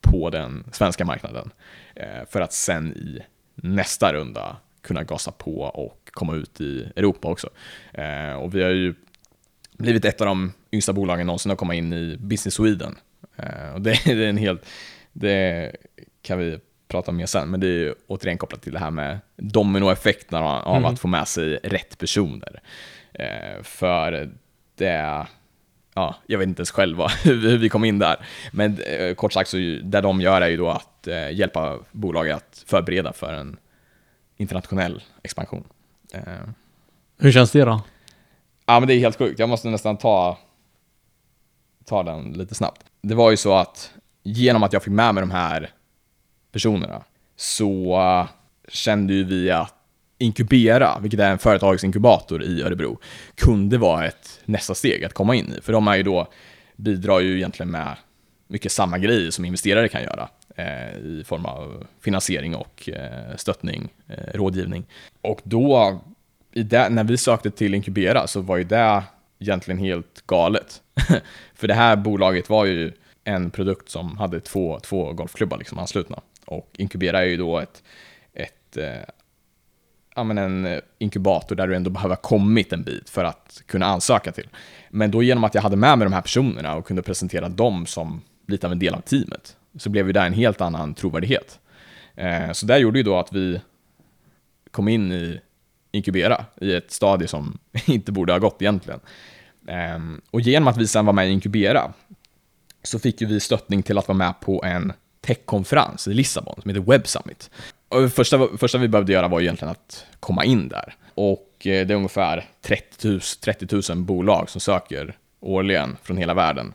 [0.00, 1.50] på den svenska marknaden.
[1.94, 3.18] Eh, för att sen i
[3.54, 7.50] nästa runda kunna gasa på och komma ut i Europa också.
[7.92, 8.94] Eh, och vi har ju
[9.78, 12.96] blivit ett av de yngsta bolagen någonsin att komma in i Business Sweden.
[13.74, 14.66] Och det är en helt,
[15.12, 15.72] det
[16.22, 16.58] kan vi
[16.88, 20.92] prata mer sen, men det är återigen kopplat till det här med dominoeffekterna av mm.
[20.92, 22.60] att få med sig rätt personer.
[23.12, 24.30] Eh, för
[24.74, 25.26] det,
[25.94, 28.16] ja, jag vet inte ens själv hur vi kom in där.
[28.52, 32.36] Men eh, kort sagt, så det de gör är ju då att eh, hjälpa bolaget
[32.36, 33.56] att förbereda för en
[34.36, 35.64] internationell expansion.
[36.12, 36.22] Eh.
[37.18, 37.82] Hur känns det då?
[38.66, 39.38] Ja, men det är helt sjukt.
[39.38, 40.38] Jag måste nästan ta,
[41.84, 42.84] ta den lite snabbt.
[43.02, 45.70] Det var ju så att genom att jag fick med mig de här
[46.52, 47.02] personerna
[47.36, 48.26] så eh,
[48.68, 49.72] kände ju vi att
[50.18, 52.98] Inkubera, vilket är en företagsinkubator i Örebro,
[53.34, 55.60] kunde vara ett nästa steg att komma in i.
[55.60, 56.28] För de är ju då,
[56.76, 57.96] bidrar ju egentligen med
[58.48, 63.88] mycket samma grejer som investerare kan göra eh, i form av finansiering och eh, stöttning,
[64.08, 64.84] eh, rådgivning.
[65.20, 66.00] Och då,
[66.62, 69.02] det, när vi sökte till Inkubera så var ju det
[69.38, 70.82] egentligen helt galet.
[71.54, 72.92] För det här bolaget var ju
[73.24, 76.20] en produkt som hade två, två golfklubbar liksom anslutna.
[76.44, 77.82] Och Inkubera är ju då ett,
[78.34, 79.08] ett eh,
[80.16, 83.62] ja, men en eh, inkubator där du ändå behöver ha kommit en bit för att
[83.66, 84.48] kunna ansöka till.
[84.90, 87.86] Men då genom att jag hade med mig de här personerna och kunde presentera dem
[87.86, 91.58] som lite av en del av teamet, så blev ju det en helt annan trovärdighet.
[92.14, 93.60] Eh, så det gjorde ju då att vi
[94.70, 95.40] kom in i
[95.96, 99.00] Inkubera i ett stadie som inte borde ha gått egentligen.
[99.68, 101.92] Ehm, och genom att vi sen var med i Inkubera
[102.82, 106.70] så fick ju vi stöttning till att vara med på en techkonferens i Lissabon som
[106.70, 107.50] heter Web Summit.
[107.88, 110.94] Och första, första vi behövde göra var egentligen att komma in där.
[111.14, 116.34] Och eh, det är ungefär 30 000, 30 000 bolag som söker årligen från hela
[116.34, 116.74] världen.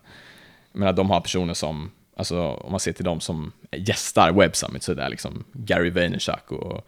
[0.71, 4.55] Jag menar, de har personer som, alltså om man ser till de som gästar Web
[4.55, 6.87] Summit så är det liksom Gary Vaynerchuk och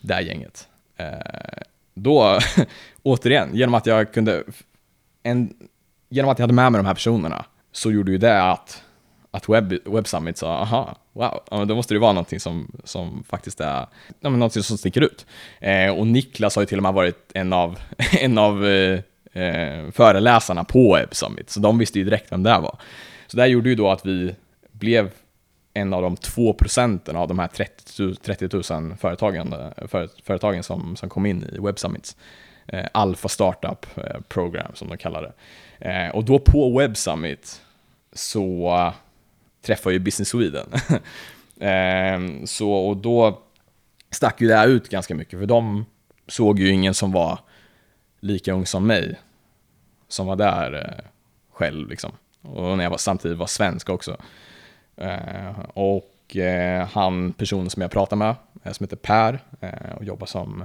[0.00, 0.68] det här gänget.
[0.96, 1.62] Eh,
[1.94, 2.38] då,
[3.02, 4.44] återigen, genom att jag kunde,
[5.22, 5.54] en,
[6.08, 8.82] genom att jag hade med mig de här personerna så gjorde ju det att
[9.34, 13.24] att Web, Web Summit sa, aha, wow, ja, då måste det vara någonting som, som
[13.28, 13.86] faktiskt är,
[14.20, 15.26] ja, men någonting som sticker ut.
[15.60, 17.78] Eh, och Niklas har ju till och med varit en av,
[18.20, 19.00] en av eh,
[19.32, 22.78] eh, föreläsarna på Web Summit, så de visste ju direkt vem det var.
[23.26, 24.34] Så det gjorde ju då att vi
[24.72, 25.10] blev
[25.74, 30.62] en av de två procenten av de här 30, 30 000 företagen, eh, för, företagen
[30.62, 32.16] som, som kom in i Web Summits.
[32.66, 35.32] Eh, Alpha Startup eh, Program som de kallar det.
[35.88, 37.62] Eh, och då på Web Summit
[38.12, 38.92] så eh,
[39.62, 40.66] träffar ju Business Sweden.
[41.60, 43.42] eh, så, och då
[44.10, 45.84] stack ju det här ut ganska mycket, för de
[46.28, 47.38] såg ju ingen som var
[48.20, 49.20] lika ung som mig,
[50.08, 51.04] som var där eh,
[51.52, 52.12] själv liksom.
[52.42, 54.16] Och när jag var, samtidigt var svensk också.
[54.96, 60.04] Eh, och eh, han, personen som jag pratar med, eh, som heter Per eh, och
[60.04, 60.64] jobbar som,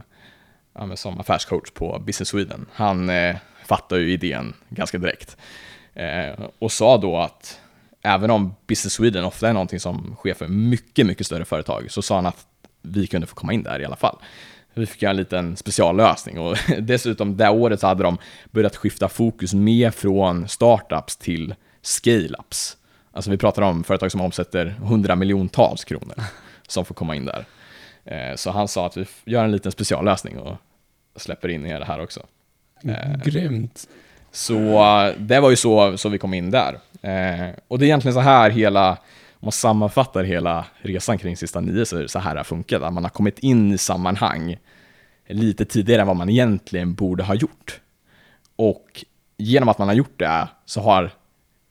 [0.74, 5.38] ja, som affärscoach på Business Sweden, han eh, fattar ju idén ganska direkt.
[5.94, 7.60] Eh, och sa då att
[8.02, 12.02] även om Business Sweden ofta är någonting som sker för mycket, mycket större företag, så
[12.02, 12.46] sa han att
[12.82, 14.18] vi kunde få komma in där i alla fall.
[14.74, 18.18] vi fick göra en liten speciallösning och dessutom det året så hade de
[18.52, 22.76] börjat skifta fokus mer från startups till scale-ups.
[23.20, 26.16] Alltså vi pratar om företag som omsätter 100 miljontals kronor
[26.68, 27.46] som får komma in där.
[28.06, 30.58] Eh, så han sa att vi gör en liten speciallösning och
[31.16, 32.26] släpper in er här också.
[32.84, 33.88] Eh, Grymt.
[34.32, 34.54] Så
[35.18, 36.80] det var ju så, så vi kom in där.
[37.02, 38.92] Eh, och det är egentligen så här hela,
[39.34, 42.44] om man sammanfattar hela resan kring sista nio så är det så här det har
[42.44, 42.82] funkat.
[42.82, 44.58] Att man har kommit in i sammanhang
[45.28, 47.80] lite tidigare än vad man egentligen borde ha gjort.
[48.56, 49.06] Och
[49.38, 51.12] genom att man har gjort det så har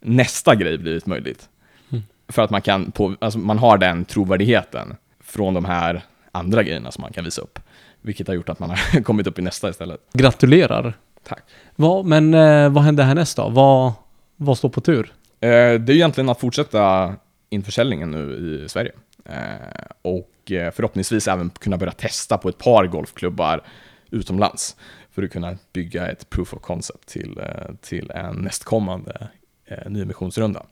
[0.01, 1.49] nästa grej blivit möjligt.
[1.91, 2.03] Mm.
[2.29, 6.91] För att man kan, på, alltså man har den trovärdigheten från de här andra grejerna
[6.91, 7.59] som man kan visa upp.
[8.01, 10.01] Vilket har gjort att man har kommit upp i nästa istället.
[10.13, 10.95] Gratulerar!
[11.23, 11.43] Tack.
[11.77, 13.49] Va, men eh, vad händer härnäst då?
[13.49, 13.93] Vad,
[14.37, 15.13] vad står på tur?
[15.41, 17.15] Eh, det är egentligen att fortsätta
[17.51, 18.93] införsäljningen nu i Sverige.
[19.25, 23.65] Eh, och eh, förhoppningsvis även kunna börja testa på ett par golfklubbar
[24.11, 24.77] utomlands.
[25.11, 29.29] För att kunna bygga ett proof of concept till, eh, till en nästkommande
[29.69, 30.67] eh, nyemissionsrunda.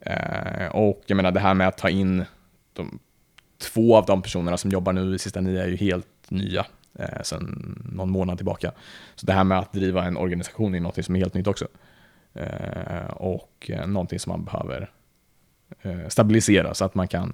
[0.00, 2.24] Eh, och jag menar det här med att ta in
[2.72, 2.98] de,
[3.58, 6.66] två av de personerna som jobbar nu i sista nio är ju helt nya
[6.98, 8.72] eh, sedan någon månad tillbaka.
[9.14, 11.66] Så det här med att driva en organisation är något som är helt nytt också.
[12.34, 14.90] Eh, och eh, någonting som man behöver
[15.82, 17.32] eh, stabilisera så att man kan,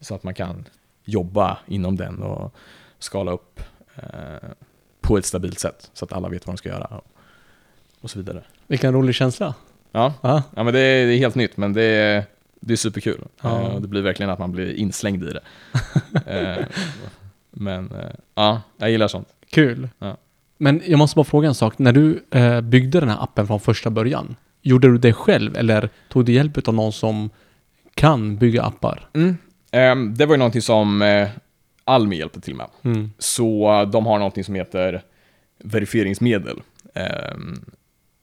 [0.00, 0.64] så att man kan
[1.04, 2.54] jobba inom den och
[2.98, 3.60] skala upp
[3.94, 4.48] eh,
[5.00, 7.06] på ett stabilt sätt så att alla vet vad de ska göra och,
[8.00, 8.44] och så vidare.
[8.66, 9.54] Vilken rolig känsla.
[9.92, 12.24] Ja, ja men det är, det är helt nytt men det är,
[12.60, 13.24] det är superkul.
[13.42, 13.62] Ja.
[13.62, 15.40] Eh, det blir verkligen att man blir inslängd i det.
[16.26, 16.66] Eh,
[17.50, 19.28] men eh, ja, jag gillar sånt.
[19.50, 19.88] Kul.
[19.98, 20.16] Ja.
[20.58, 21.78] Men jag måste bara fråga en sak.
[21.78, 22.22] När du
[22.62, 26.68] byggde den här appen från första början, gjorde du det själv eller tog du hjälp
[26.68, 27.30] av någon som
[27.94, 29.08] kan bygga appar?
[29.14, 29.36] Mm.
[29.72, 31.28] Um, det var ju någonting som uh,
[31.84, 32.66] Almi hjälpte till med.
[32.82, 33.10] Mm.
[33.18, 35.02] Så uh, de har någonting som heter
[35.64, 36.62] verifieringsmedel.
[37.34, 37.64] Um,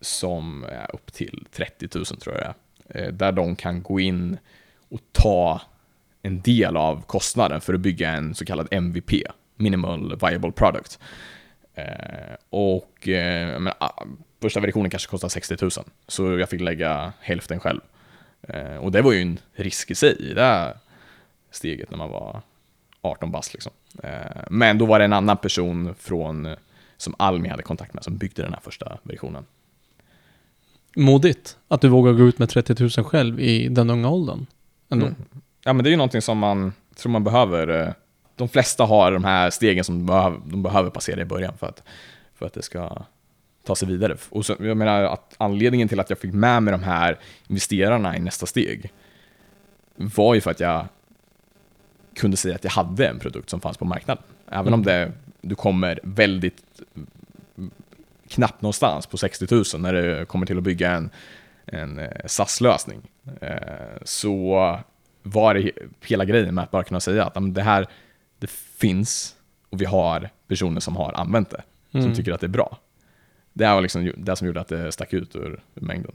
[0.05, 2.53] som är upp till 30 000 tror jag
[3.01, 4.37] uh, Där de kan gå in
[4.89, 5.61] och ta
[6.21, 9.11] en del av kostnaden för att bygga en så kallad MVP,
[9.55, 10.99] Minimal Viable Product.
[11.73, 14.03] Eh, och eh, men, ah,
[14.41, 15.71] första versionen kanske kostar 60 000,
[16.07, 17.81] så jag fick lägga hälften själv.
[18.79, 20.77] Och det var ju en risk i sig det här
[21.51, 22.41] steget när man var
[23.01, 23.71] 18 bast liksom.
[24.49, 26.55] Men då var det en annan person från,
[26.97, 29.45] som Almi hade kontakt med som byggde den här första versionen.
[30.95, 34.45] Modigt att du vågar gå ut med 30 000 själv i den unga åldern.
[34.89, 35.05] Ändå.
[35.05, 35.17] Mm.
[35.63, 37.81] Ja men det är ju någonting som man tror man behöver.
[37.81, 37.93] Eh,
[38.35, 41.67] de flesta har de här stegen som de behöver, de behöver passera i början för
[41.67, 41.83] att,
[42.35, 42.97] för att det ska
[43.65, 44.17] ta sig vidare.
[44.29, 48.17] Och så, jag menar att anledningen till att jag fick med mig de här investerarna
[48.17, 48.91] i nästa steg
[49.95, 50.87] var ju för att jag
[52.15, 54.23] kunde säga att jag hade en produkt som fanns på marknaden.
[54.47, 54.73] Även mm.
[54.73, 56.63] om det, du kommer väldigt
[58.35, 61.09] knappt någonstans på 60 000 när det kommer till att bygga en,
[61.65, 63.01] en eh, SAS-lösning.
[63.41, 63.57] Eh,
[64.03, 64.79] så
[65.23, 65.71] var det
[66.01, 67.87] hela grejen med att bara kunna säga att det här
[68.39, 69.35] det finns
[69.69, 72.05] och vi har personer som har använt det, mm.
[72.05, 72.77] som tycker att det är bra.
[73.53, 76.11] Det var liksom det som gjorde att det stack ut ur, mängden.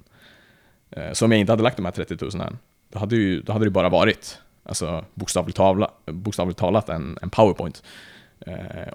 [0.90, 2.58] Eh, så om jag inte hade lagt de här 30 000 än,
[2.88, 7.30] då hade, ju, då hade det bara varit alltså, bokstavligt, tavla, bokstavligt talat en, en
[7.30, 7.82] powerpoint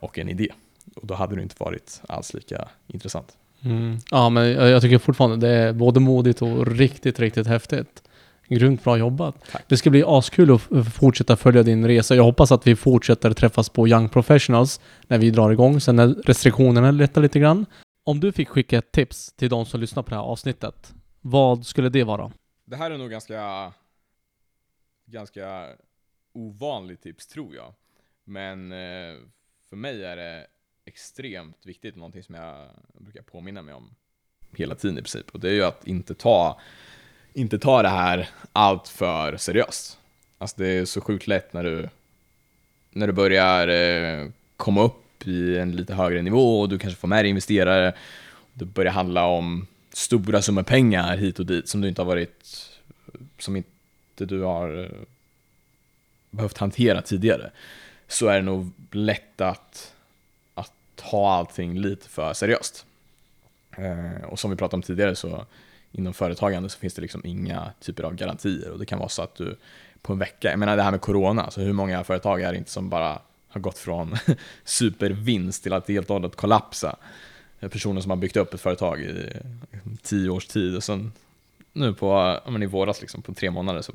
[0.01, 0.51] och en idé.
[0.95, 3.37] Och då hade det inte varit alls lika intressant.
[3.61, 3.97] Mm.
[4.11, 8.03] Ja, men jag tycker fortfarande det är både modigt och riktigt, riktigt häftigt.
[8.47, 9.35] Grymt bra jobbat.
[9.51, 9.63] Tack.
[9.67, 12.15] Det ska bli askul att fortsätta följa din resa.
[12.15, 16.07] Jag hoppas att vi fortsätter träffas på Young Professionals när vi drar igång, sen när
[16.07, 17.65] restriktionerna lättar lite grann.
[18.03, 21.65] Om du fick skicka ett tips till de som lyssnar på det här avsnittet, vad
[21.65, 22.31] skulle det vara?
[22.65, 23.73] Det här är nog ganska,
[25.05, 25.67] ganska
[26.33, 27.73] ovanligt tips tror jag.
[28.23, 29.15] Men eh,
[29.69, 30.47] för mig är det
[30.85, 33.89] extremt viktigt, någonting som jag brukar påminna mig om
[34.51, 35.29] hela tiden i princip.
[35.31, 36.59] Och det är ju att inte ta
[37.33, 39.99] inte ta det här allt för seriöst.
[40.37, 41.89] Alltså det är så sjukt lätt när du,
[42.91, 47.07] när du börjar eh, komma upp i en lite högre nivå och du kanske får
[47.07, 47.93] med dig investerare.
[48.53, 52.69] Det börjar handla om stora summor pengar hit och dit som du inte har varit,
[53.39, 53.69] som inte
[54.15, 54.89] du har eh,
[56.29, 57.51] behövt hantera tidigare.
[58.07, 59.94] Så är det nog lätt att
[61.11, 62.85] ta allting lite för seriöst.
[63.77, 65.45] Eh, och som vi pratade om tidigare så
[65.91, 69.21] inom företagande så finns det liksom inga typer av garantier och det kan vara så
[69.21, 69.57] att du
[70.01, 72.57] på en vecka, jag menar det här med corona, så hur många företag är det
[72.57, 74.17] inte som bara har gått från
[74.63, 76.95] supervinst till att helt och hållet kollapsa?
[77.59, 79.33] Eh, personer som har byggt upp ett företag i
[80.01, 81.11] tio års tid och sen
[81.73, 83.93] nu på, men i våras liksom, på tre månader så,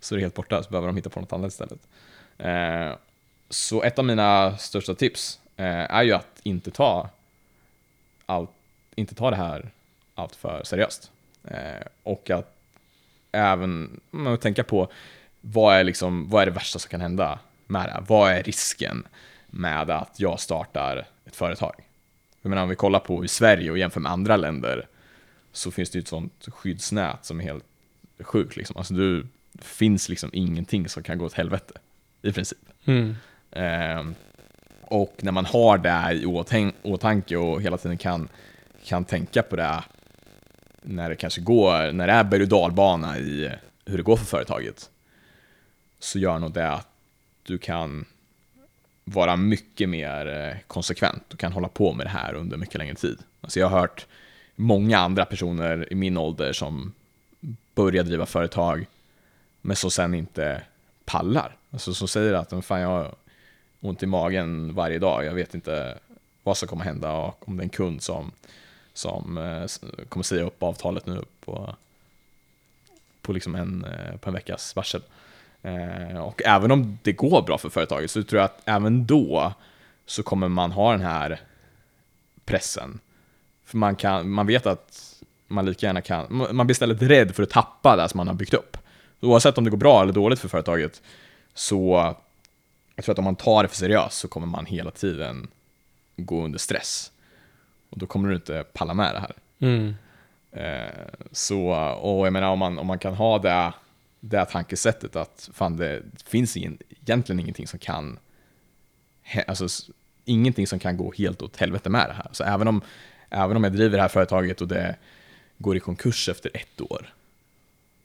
[0.00, 1.80] så är det helt borta, så behöver de hitta på något annat istället.
[2.38, 2.96] Eh,
[3.48, 7.08] så ett av mina största tips är ju att inte ta,
[8.26, 8.50] allt,
[8.94, 9.70] inte ta det här
[10.14, 11.10] allt för seriöst.
[11.44, 12.56] Eh, och att
[13.32, 14.88] även man tänka på
[15.40, 18.04] vad är, liksom, vad är det värsta som kan hända med det?
[18.08, 19.06] Vad är risken
[19.46, 21.74] med att jag startar ett företag?
[22.42, 24.86] Jag menar om vi kollar på i Sverige och jämför med andra länder
[25.52, 27.64] så finns det ju ett sånt skyddsnät som är helt
[28.20, 28.76] sjukt liksom.
[28.76, 31.74] Alltså du, det finns liksom ingenting som kan gå åt helvete
[32.22, 32.58] i princip.
[32.84, 33.16] Mm.
[33.50, 34.04] Eh,
[34.86, 38.28] och när man har det i åtän- åtanke och hela tiden kan,
[38.84, 39.84] kan tänka på det
[40.82, 43.50] när det kanske går, när det är berg och dalbana i
[43.84, 44.90] hur det går för företaget,
[45.98, 46.88] så gör nog det att
[47.42, 48.04] du kan
[49.04, 52.94] vara mycket mer eh, konsekvent och kan hålla på med det här under mycket längre
[52.94, 53.18] tid.
[53.40, 54.06] Alltså jag har hört
[54.56, 56.92] många andra personer i min ålder som
[57.74, 58.86] börjar driva företag
[59.60, 60.62] men som sen inte
[61.04, 61.56] pallar.
[61.70, 63.14] Alltså som säger att fan jag
[63.84, 65.98] ont i magen varje dag, jag vet inte
[66.42, 68.32] vad som kommer hända och om det är en kund som,
[68.92, 71.74] som eh, kommer säga upp avtalet nu på,
[73.22, 75.02] på, liksom en, eh, på en veckas varsel.
[75.62, 79.52] Eh, och även om det går bra för företaget så tror jag att även då
[80.06, 81.40] så kommer man ha den här
[82.44, 83.00] pressen.
[83.64, 85.14] För man, kan, man vet att
[85.46, 88.34] man lika gärna kan, man blir istället rädd för att tappa det som man har
[88.34, 88.76] byggt upp.
[89.20, 91.02] Oavsett om det går bra eller dåligt för företaget
[91.54, 92.14] så
[92.96, 95.48] jag tror att om man tar det för seriöst så kommer man hela tiden
[96.16, 97.12] gå under stress.
[97.90, 99.32] Och då kommer du inte palla med det här.
[99.58, 99.94] Mm.
[100.52, 101.68] Eh, så,
[102.00, 103.72] och jag menar om man, om man kan ha det,
[104.20, 108.18] det tankesättet att fan det finns ingen, egentligen ingenting som kan,
[109.46, 109.68] alltså
[110.24, 112.28] ingenting som kan gå helt åt helvete med det här.
[112.32, 112.82] Så även om,
[113.30, 114.96] även om jag driver det här företaget och det
[115.58, 117.14] går i konkurs efter ett år,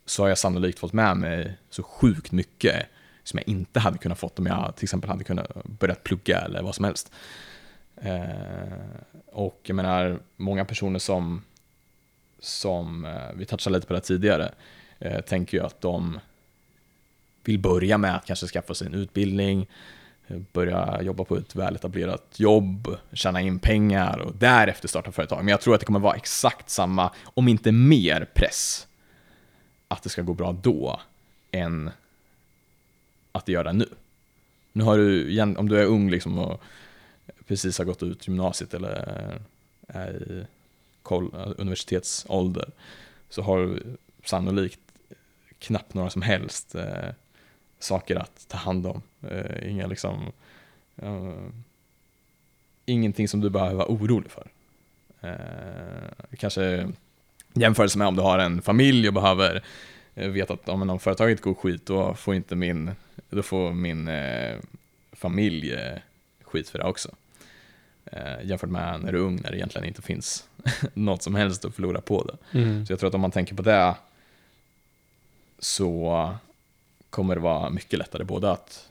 [0.06, 2.86] så har jag sannolikt fått med mig så sjukt mycket
[3.24, 6.61] som jag inte hade kunnat fått om jag till exempel hade kunnat börja plugga eller
[6.61, 7.11] vad som helst.
[8.01, 11.41] Eh, och jag menar, många personer som,
[12.39, 14.51] som eh, vi touchade lite på det tidigare,
[14.99, 16.20] eh, tänker ju att de
[17.43, 19.67] vill börja med att kanske skaffa sig en utbildning,
[20.53, 25.38] börja jobba på ett väletablerat jobb, tjäna in pengar och därefter starta företag.
[25.38, 28.88] Men jag tror att det kommer vara exakt samma, om inte mer press,
[29.88, 30.99] att det ska gå bra då,
[31.51, 31.91] än
[33.40, 33.90] att det gör det nu.
[34.72, 36.62] Nu har du, om du är ung liksom och
[37.48, 39.40] precis har gått ut gymnasiet eller
[39.88, 40.46] är i
[41.58, 42.72] universitetsålder
[43.30, 44.80] så har du sannolikt
[45.60, 47.10] knappt några som helst eh,
[47.80, 49.02] saker att ta hand om.
[49.22, 50.32] Eh, inga liksom,
[50.96, 51.34] eh,
[52.86, 54.48] ingenting som du behöver vara orolig för.
[55.22, 56.92] Eh, kanske
[57.54, 59.64] jämförelse med om du har en familj och behöver
[60.16, 62.92] eh, veta att om, om företaget går skit då får inte min,
[63.30, 64.57] då får min eh,
[65.11, 65.77] familj
[66.41, 67.15] skit för det också.
[68.05, 70.47] Eh, jämfört med när du är ung, när det egentligen inte finns
[70.93, 72.59] något som helst att förlora på det.
[72.59, 72.86] Mm.
[72.86, 73.95] Så jag tror att om man tänker på det
[75.59, 76.36] så
[77.09, 78.89] kommer det vara mycket lättare både att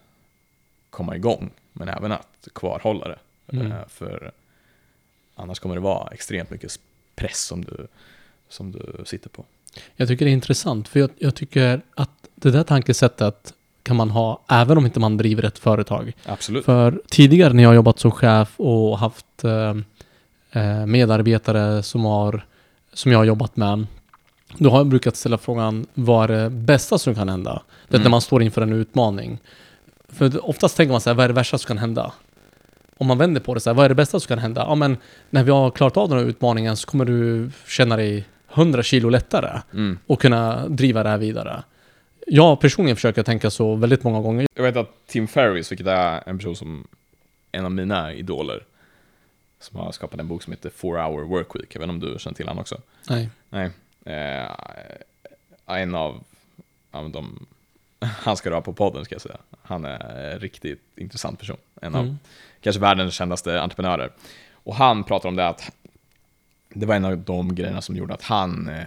[0.90, 3.18] komma igång, men även att kvarhålla det.
[3.52, 3.72] Mm.
[3.72, 4.32] Eh, för
[5.34, 6.80] annars kommer det vara extremt mycket
[7.14, 7.86] press som du,
[8.48, 9.44] som du sitter på.
[9.96, 13.54] Jag tycker det är intressant, för jag, jag tycker att det där tankesättet
[13.88, 16.12] kan man ha även om inte man driver ett företag.
[16.26, 16.64] Absolut.
[16.64, 19.74] För tidigare när jag jobbat som chef och haft eh,
[20.62, 22.46] eh, medarbetare som, har,
[22.92, 23.86] som jag har jobbat med,
[24.58, 27.62] då har jag brukat ställa frågan vad är det bästa som kan hända?
[27.88, 28.02] Det mm.
[28.02, 29.38] när man står inför en utmaning.
[30.08, 32.12] För oftast tänker man så här, vad är det värsta som kan hända?
[32.98, 34.64] Om man vänder på det så här, vad är det bästa som kan hända?
[34.68, 34.96] Ja men
[35.30, 38.24] när vi har klarat av den här utmaningen så kommer du känna dig
[38.54, 39.98] 100 kilo lättare mm.
[40.06, 41.62] och kunna driva det här vidare.
[42.30, 44.46] Jag personligen försöker tänka så väldigt många gånger.
[44.54, 46.88] Jag vet att Tim Ferriss, vilket är en person som
[47.52, 48.64] en av mina idoler,
[49.60, 51.74] som har skapat en bok som heter Four Hour Work Week.
[51.74, 52.80] Jag vet inte om du känner till honom också?
[53.08, 53.30] Nej.
[53.48, 53.70] Nej.
[54.04, 54.50] Eh,
[55.66, 56.24] en av,
[56.90, 57.46] av de,
[58.00, 59.38] han ska du ha på podden ska jag säga.
[59.62, 61.56] Han är en riktigt intressant person.
[61.80, 62.18] En av mm.
[62.60, 64.12] kanske världens kändaste entreprenörer.
[64.52, 65.72] Och han pratar om det att
[66.68, 68.84] det var en av de grejerna som gjorde att han eh,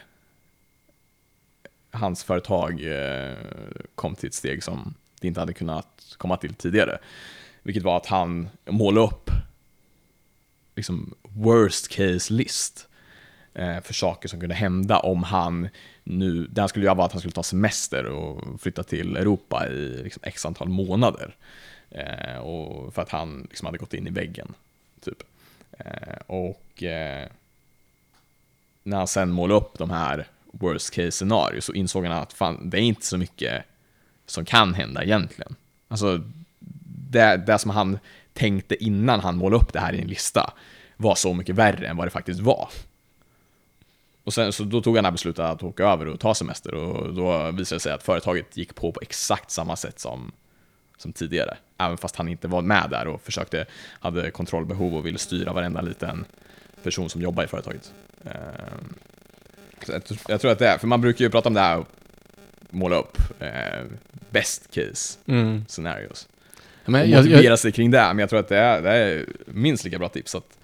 [1.91, 3.37] hans företag eh,
[3.95, 6.97] kom till ett steg som det inte hade kunnat komma till tidigare.
[7.63, 9.31] Vilket var att han målade upp
[10.75, 12.87] liksom worst case list
[13.53, 15.69] eh, för saker som kunde hända om han
[16.03, 19.67] nu, det han skulle göra var att han skulle ta semester och flytta till Europa
[19.67, 21.35] i liksom x antal månader.
[21.89, 24.53] Eh, och för att han liksom hade gått in i väggen.
[25.01, 25.23] Typ.
[25.71, 26.83] Eh, och
[28.83, 32.69] när han sen målade upp de här worst case scenario så insåg han att fan,
[32.69, 33.63] det är inte så mycket
[34.25, 35.55] som kan hända egentligen.
[35.87, 36.21] Alltså,
[37.09, 37.99] det, det som han
[38.33, 40.53] tänkte innan han målade upp det här i en lista
[40.97, 42.69] var så mycket värre än vad det faktiskt var.
[44.23, 46.73] Och sen, så då tog han det här beslutet att åka över och ta semester
[46.73, 50.31] och då visade det sig att företaget gick på på exakt samma sätt som,
[50.97, 51.57] som tidigare.
[51.77, 53.65] Även fast han inte var med där och försökte,
[53.99, 56.25] hade kontrollbehov och ville styra varenda liten
[56.83, 57.93] person som jobbar i företaget.
[58.25, 58.93] Ehm.
[60.27, 61.86] Jag, tror att det är, för man brukar ju prata om det här,
[62.69, 63.86] måla upp eh,
[64.29, 65.65] best case Mm.
[65.67, 66.27] scenarios.
[66.86, 68.89] Men Och jag, motivera jag, sig kring det, men jag tror att det är, det
[68.89, 70.57] är minst lika bra tips att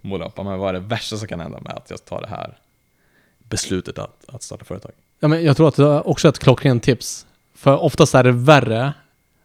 [0.00, 2.28] måla upp, men vad är det värsta som kan hända med att jag tar det
[2.28, 2.58] här
[3.38, 4.92] beslutet att, att starta företag?
[5.20, 7.26] ja, men jag tror att det är också ett klockrent tips.
[7.54, 8.92] För oftast är det värre,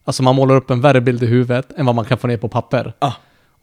[0.03, 2.37] alltså man målar upp en värre bild i huvudet än vad man kan få ner
[2.37, 2.93] på papper.
[2.99, 3.13] Ah.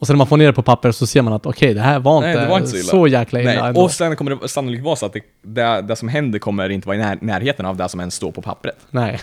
[0.02, 1.80] Och sen när man får ner det på papper så ser man att okej, det
[1.80, 2.84] här var inte, Nej, det var inte så illa.
[2.84, 3.80] så jäkla illa Nej, ändå.
[3.80, 6.88] och sen kommer det sannolikt vara så att det, det, det som händer kommer inte
[6.88, 8.76] vara i när, närheten av det som ens står på pappret.
[8.90, 9.20] Nej.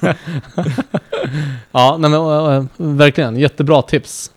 [1.72, 3.36] ja, nej men verkligen.
[3.36, 4.30] Jättebra tips.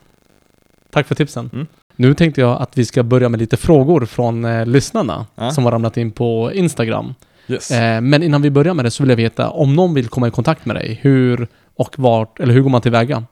[0.91, 1.50] Tack för tipsen.
[1.54, 1.68] Mm.
[1.96, 5.52] Nu tänkte jag att vi ska börja med lite frågor från eh, lyssnarna Ja.
[5.52, 7.14] som har ramlat in på Instagram.
[7.48, 7.72] Yes.
[7.72, 10.28] Eh, men innan vi börjar med det så vill jag veta om någon vill komma
[10.28, 13.24] i kontakt med dig, hur och vart, eller hur går man tillväga?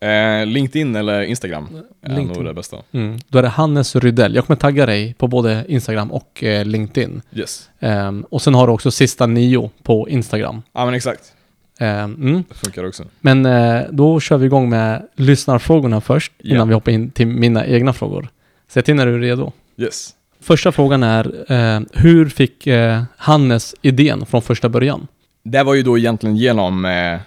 [0.00, 1.68] Eh, LinkedIn eller Instagram
[2.02, 2.36] är LinkedIn.
[2.36, 2.76] nog det bästa.
[2.92, 3.18] Mm.
[3.28, 4.34] Då är det Hannes Rydell.
[4.34, 7.22] Jag kommer tagga dig på både Instagram och eh, LinkedIn.
[7.32, 7.70] Yes.
[7.80, 10.62] Ehm, och sen har du också sista nio på Instagram.
[10.72, 11.32] Ja men exakt,
[11.78, 12.44] Ehm, mm.
[12.48, 13.04] det funkar också.
[13.20, 16.54] Men eh, då kör vi igång med lyssnarfrågorna först Ja.
[16.54, 18.28] innan vi hoppar in till mina egna frågor.
[18.68, 19.52] Säg till när du är redo.
[19.76, 20.10] Yes.
[20.40, 25.06] Första frågan är, eh, hur fick eh, Hannes idén från första början?
[25.42, 27.20] Det var ju då egentligen genom eh,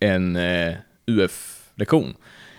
[0.00, 0.74] en eh,
[1.74, 2.14] lektion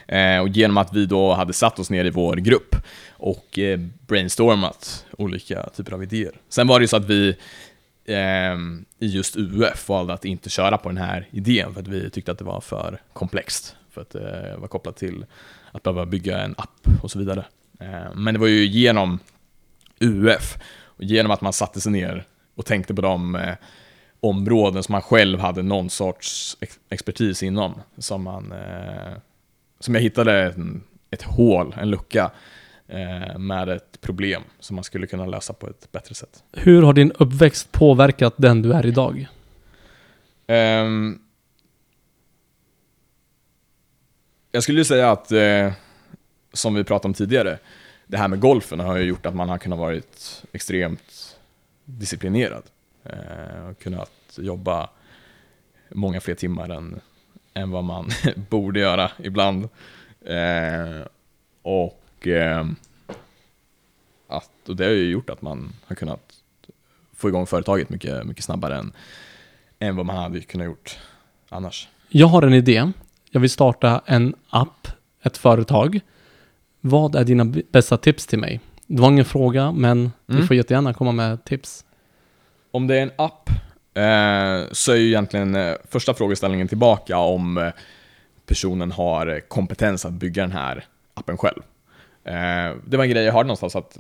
[0.08, 2.76] Eh, och genom att vi då hade satt oss ner i vår grupp
[3.12, 6.32] och eh, brainstormat olika typer av idéer.
[6.50, 7.38] Sen var det ju så att vi
[8.06, 12.10] ehm, i just UF valde att inte köra på den här idén för att vi
[12.10, 13.76] tyckte att det var för komplext.
[13.92, 15.26] För att eh, det var kopplat till
[15.72, 17.46] att behöva bygga en app och så vidare.
[17.80, 19.20] Eh, men det var ju genom
[20.00, 23.56] UF och genom att man satte sig ner och tänkte på de eh,
[24.24, 29.14] områden som man själv hade någon sorts ex- expertis inom som man eh,
[29.80, 32.32] som jag hittade en, ett hål, en lucka
[32.88, 36.44] eh, med ett problem som man skulle kunna lösa på ett bättre sätt.
[36.52, 39.28] Hur har din uppväxt påverkat den du är idag?
[40.48, 41.20] Ehm,
[44.52, 45.72] jag skulle ju säga att, eh,
[46.54, 47.60] som vi pratade om tidigare,
[48.08, 51.38] det här med golfen har ju gjort att man har kunnat varit extremt
[51.86, 52.64] disciplinerad.
[53.04, 54.90] Eh, och kunnat jobba
[55.90, 57.00] många fler timmar än,
[57.54, 58.10] än vad man
[58.50, 59.70] borde göra ibland.
[60.26, 61.08] Eh,
[61.62, 62.66] och, eh,
[64.28, 66.34] att, och det har ju gjort att man har kunnat
[67.16, 68.94] få igång företaget mycket, mycket snabbare än,
[69.80, 70.98] än vad man hade kunnat gjort
[71.50, 71.88] annars.
[72.10, 72.92] Jag har en idé.
[73.32, 74.88] Jag vill starta en app,
[75.24, 76.00] ett företag.
[76.82, 78.60] Vad är dina bästa tips till mig?
[78.88, 80.48] Det var ingen fråga, men du Mm.
[80.48, 81.86] får jättegärna komma med tips.
[82.76, 83.50] Om det är en app
[83.94, 87.72] eh, så är ju egentligen eh, första frågeställningen tillbaka om eh,
[88.46, 91.62] personen har eh, kompetens att bygga den här appen själv.
[92.24, 94.00] Eh, det var en grej jag hörde någonstans att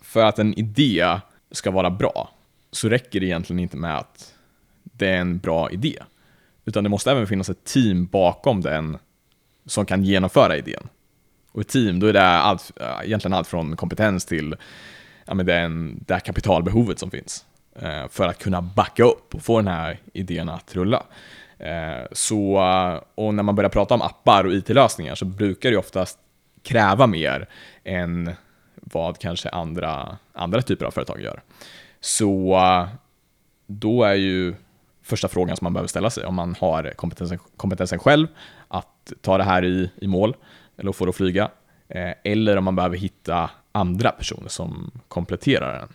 [0.00, 1.18] för att en idé
[1.50, 2.30] ska vara bra
[2.70, 4.34] så räcker det egentligen inte med att
[4.82, 5.98] det är en bra idé.
[6.64, 8.98] Utan det måste även finnas ett team bakom den
[9.66, 10.88] som kan genomföra idén.
[11.52, 14.54] Och ett team, då är det allt, eh, egentligen allt från kompetens till
[15.24, 17.44] ja, men den, det här kapitalbehovet som finns.
[17.76, 21.02] Eh, för att kunna backa upp och få den här idén att rulla.
[21.58, 25.76] Eh, så, eh, och när man börjar prata om appar och IT-lösningar så brukar det
[25.76, 26.18] oftast
[26.62, 27.48] kräva mer
[27.84, 28.30] än
[28.74, 31.42] vad kanske andra, andra typer av företag gör.
[32.00, 32.86] Så
[33.66, 34.54] då är ju
[35.02, 38.26] första frågan som man behöver ställa sig om man har kompetensen, kompetensen själv
[38.68, 40.36] att ta det här i, i mål
[40.76, 41.50] eller få det att flyga.
[42.24, 45.88] Eller om man behöver hitta andra personer som kompletterar den.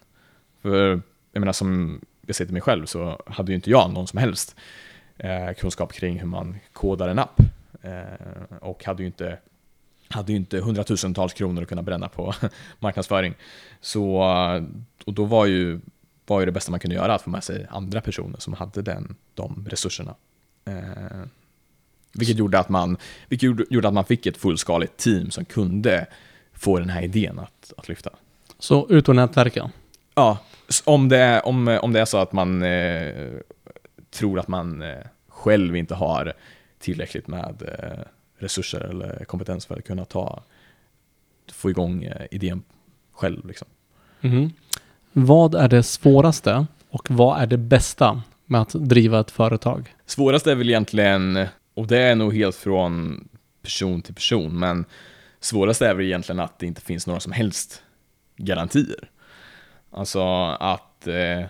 [0.61, 1.01] För
[1.37, 4.19] jag menar som jag säger till mig själv så hade ju inte jag någon som
[4.19, 4.55] helst
[5.17, 7.39] eh, kunskap kring hur man kodar en app.
[7.81, 9.37] Eh, och hade ju inte
[10.09, 12.33] hade ju inte hundratusentals kronor att kunna bränna på
[12.79, 13.33] marknadsföring.
[13.81, 14.21] Så,
[15.05, 15.79] och då var ju,
[16.25, 18.81] var ju det bästa man kunde göra att få med sig andra personer som hade
[18.81, 20.15] den, de resurserna.
[20.65, 21.27] Eh,
[22.13, 26.07] vilket gjorde att man, vilket gjorde, att man fick ett fullskaligt team som kunde
[26.53, 28.09] få den här idén att, att lyfta.
[28.59, 29.71] Så ut och nätverka.
[30.15, 30.37] Ja,
[30.85, 33.13] om det, är- om, om det är så att man eh,
[34.11, 34.97] tror att man eh,
[35.27, 36.33] själv inte har
[36.79, 37.99] tillräckligt med eh,
[38.37, 40.43] resurser eller kompetens för att kunna ta,
[41.51, 42.63] få igång eh, idén
[43.13, 43.47] själv.
[43.47, 43.67] Liksom.
[44.21, 44.51] Mhm.
[45.13, 49.95] Vad är det svåraste och vad är det bästa med att driva ett företag?
[50.05, 53.23] Svårast är väl egentligen, och det är nog helt från
[53.61, 54.85] person till person, men
[55.39, 57.83] svårast är väl egentligen att det inte finns några som helst
[58.37, 59.09] garantier.
[59.91, 60.23] Alltså
[60.59, 61.45] att eh,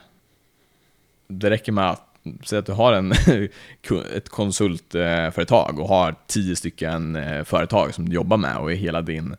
[1.27, 2.03] det räcker med att
[2.43, 3.11] säga att du har en,
[4.15, 9.01] ett konsultföretag och har tio stycken eh, företag som du jobbar med och är hela
[9.01, 9.35] din,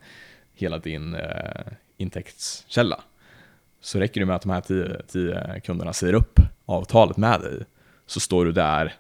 [0.55, 3.01] hela din eh, intäktskälla.
[3.81, 7.65] Så räcker det med att de här tio, tio kunderna säger upp avtalet med dig,
[8.07, 8.95] så står du där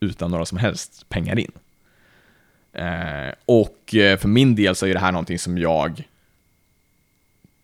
[0.00, 1.52] utan några som helst pengar in.
[2.72, 6.08] Eh, och eh, för min del så är det här någonting som jag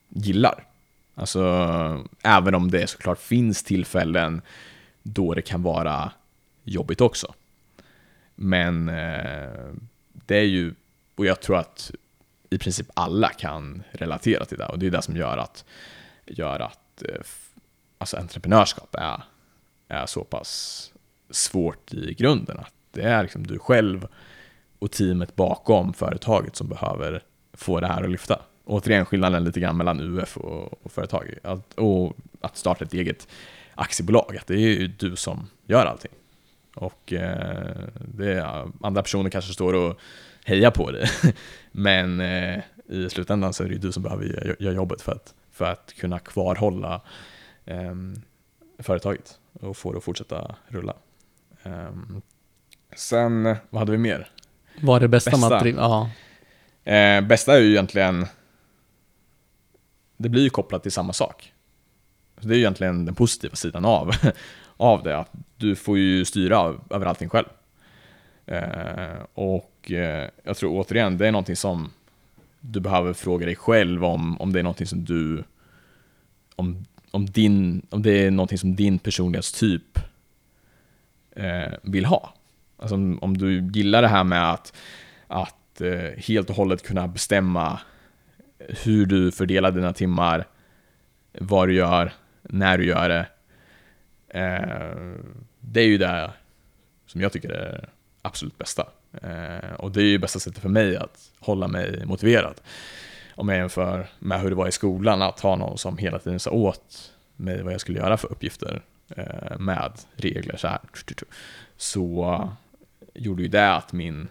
[0.09, 0.65] gillar.
[1.23, 4.43] Alltså, även om det såklart finns tillfällen
[5.03, 6.13] då det kan vara
[6.65, 7.35] jobbigt också.
[8.35, 9.73] Men eh,
[10.13, 10.75] det är ju,
[11.15, 11.91] och jag tror att
[12.51, 15.65] i princip alla kan relatera till det och det är det som gör att,
[16.27, 17.21] gör att eh,
[17.99, 19.23] alltså entreprenörskap är,
[19.89, 20.93] är så pass
[21.31, 22.59] svårt i grunden.
[22.59, 24.09] Att det är liksom du själv
[24.79, 28.43] och teamet bakom företaget som behöver få det här att lyfta.
[28.65, 31.35] Återigen skillnaden lite grann mellan UF och, och företag.
[31.43, 33.29] Att, och att starta ett eget
[33.75, 34.37] aktiebolag.
[34.41, 36.13] Att det är ju du som gör allting.
[36.75, 37.77] Och eh,
[38.15, 39.99] det är, andra personer kanske står och
[40.45, 41.11] hejar på dig.
[41.73, 42.59] Men eh,
[42.89, 45.95] i slutändan så är det ju du som behöver göra jobbet för att, för att
[46.01, 47.01] kunna kvarhålla
[47.65, 47.95] eh,
[48.79, 50.95] företaget och få det att fortsätta rulla.
[51.63, 52.23] Um,
[52.97, 54.31] sen, vad hade vi mer?
[54.81, 55.49] Vad är det bästa, bästa.
[55.49, 55.83] med att driva?
[55.83, 56.11] Ja.
[56.93, 58.27] Eh, bästa är ju egentligen,
[60.23, 61.53] det blir ju kopplat till samma sak.
[62.41, 64.11] Så det är ju egentligen den positiva sidan av,
[64.77, 67.47] av det, att du får ju styra över allting själv.
[68.47, 71.91] Eh, och eh, jag tror återigen, det är någonting som
[72.61, 75.45] du behöver fråga dig själv om, om det är någonting som du,
[76.57, 79.99] om, om, din, om det är någonting som din personlighetstyp
[81.37, 82.35] eh, vill ha.
[82.79, 84.73] Alltså om, om, du gillar det här med att,
[85.27, 87.81] att eh, helt och hållet kunna bestämma
[88.69, 90.47] hur du fördelar dina timmar,
[91.33, 93.27] vad du gör, när du gör det.
[94.29, 94.97] Eh,
[95.61, 96.31] det är ju det
[97.07, 97.89] som jag tycker är
[98.23, 98.87] absolut bästa.
[99.23, 102.61] Eh, och det är ju bästa sättet för mig att hålla mig motiverad.
[103.35, 106.41] Om jag jämför med hur det var i skolan, att ha någon som hela tiden
[106.41, 108.83] sa åt mig vad jag skulle göra för uppgifter
[109.17, 110.81] eh, med regler så här.
[111.77, 112.51] Så
[113.15, 114.29] gjorde ju det att min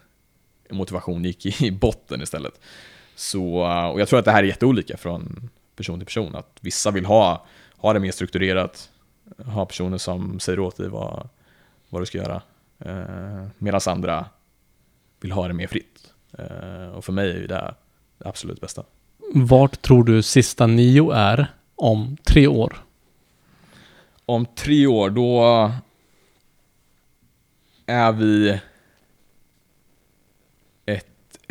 [0.70, 2.60] motivation gick i botten istället.
[3.16, 3.46] Så,
[3.94, 6.36] och jag tror att det här är jätteolika från person till person.
[6.36, 7.46] Att vissa vill ha,
[7.78, 8.90] ha det mer strukturerat,
[9.46, 11.30] ha personer som säger åt dig vad,
[11.90, 12.42] vad du ska göra.
[12.80, 14.26] Eh, Medan andra
[15.20, 16.14] vill ha det mer fritt.
[16.38, 17.74] Eh, och för mig är det det
[18.30, 18.84] absolut bästa.
[19.34, 22.84] Vart tror du sista nio är om tre år?
[24.26, 25.72] Om tre år, då
[27.86, 28.60] är vi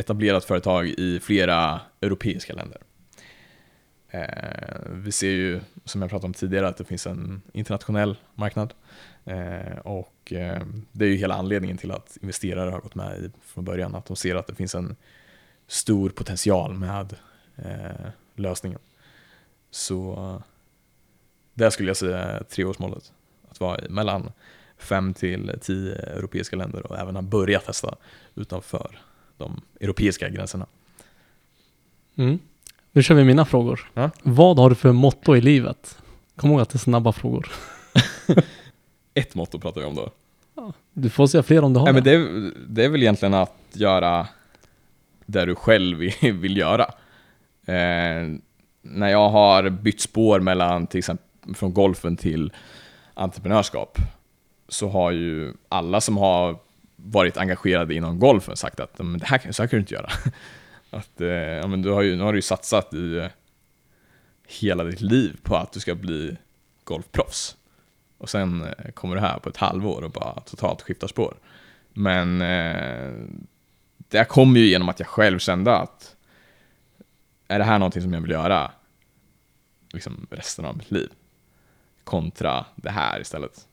[0.00, 2.78] etablerat företag i flera europeiska länder.
[4.10, 8.74] Eh, vi ser ju, som jag pratade om tidigare, att det finns en internationell marknad.
[9.24, 13.30] Eh, och eh, det är ju hela anledningen till att investerare har gått med i
[13.42, 14.96] från början, att de ser att det finns en
[15.66, 17.16] stor potential med
[17.56, 18.80] eh, lösningen.
[19.70, 20.42] Så
[21.54, 23.12] det skulle jag säga är treårsmålet.
[23.48, 24.32] Att vara i mellan
[24.78, 27.96] fem till tio europeiska länder och även ha börjat testa
[28.34, 29.00] utanför
[29.40, 30.66] de europeiska gränserna.
[32.16, 32.38] Mm.
[32.92, 33.90] Nu kör vi mina frågor.
[33.94, 34.10] Ja?
[34.22, 35.98] Vad har du för motto i livet?
[36.36, 37.48] Kom ihåg att det är snabba frågor.
[39.14, 40.10] Ett motto pratar vi om då.
[40.54, 42.12] Ja, du får säga fler om du har Nej, men det.
[42.12, 44.26] Är, det är väl egentligen att göra
[45.26, 46.84] det du själv vill göra.
[47.66, 48.38] Eh,
[48.82, 52.52] när jag har bytt spår mellan till exempel från golfen till
[53.14, 53.98] entreprenörskap
[54.68, 56.58] så har ju alla som har
[57.04, 60.10] varit engagerade inom golfen sagt att men det här, så här kan du inte göra.
[60.90, 63.26] Att, eh, ja, men du har ju, nu har du ju satsat i eh,
[64.46, 66.36] hela ditt liv på att du ska bli
[66.84, 67.56] golfproffs.
[68.18, 71.36] Och sen eh, kommer du här på ett halvår och bara totalt skiftar spår.
[71.92, 73.12] Men eh,
[73.96, 76.16] det kom ju genom att jag själv kände att
[77.48, 78.70] är det här någonting som jag vill göra
[79.92, 81.08] liksom resten av mitt liv?
[82.04, 83.66] Kontra det här istället.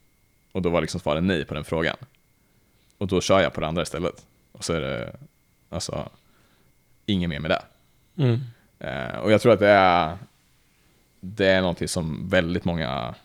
[0.51, 1.97] Och då var liksom svaret nej på den frågan.
[2.97, 4.25] Och då kör jag på det andra istället.
[4.51, 5.15] Och så är det
[5.69, 6.09] alltså
[7.05, 7.63] inget mer med det.
[8.23, 8.39] Mm.
[8.79, 10.17] Eh, och jag tror att det är,
[11.19, 13.15] det är någonting som väldigt många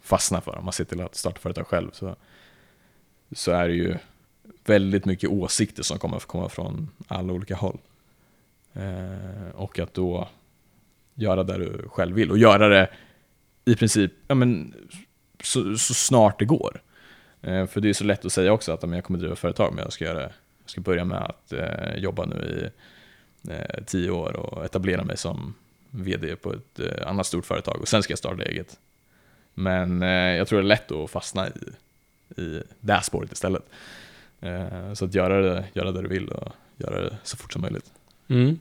[0.00, 0.56] fastnar för.
[0.58, 2.16] Om man ser till att starta företag själv så,
[3.32, 3.96] så är det ju
[4.64, 7.78] väldigt mycket åsikter som kommer att komma från alla olika håll.
[8.72, 10.28] Eh, och att då
[11.14, 12.90] göra det du själv vill och göra det
[13.64, 14.74] i princip ja, men,
[15.42, 16.82] så, så snart det går.
[17.42, 19.82] Eh, för det är så lätt att säga också att jag kommer driva företag men
[19.82, 20.32] jag ska göra Jag
[20.70, 22.70] ska börja med att eh, jobba nu i
[23.50, 25.54] eh, tio år och etablera mig som
[25.90, 28.78] VD på ett annat stort företag och sen ska jag starta eget.
[29.54, 31.52] Men jag tror det är lätt att fastna i,
[32.40, 33.62] i det här spåret istället.
[34.94, 37.90] Så att göra det, göra det du vill och göra det så fort som möjligt.
[38.28, 38.58] Mm.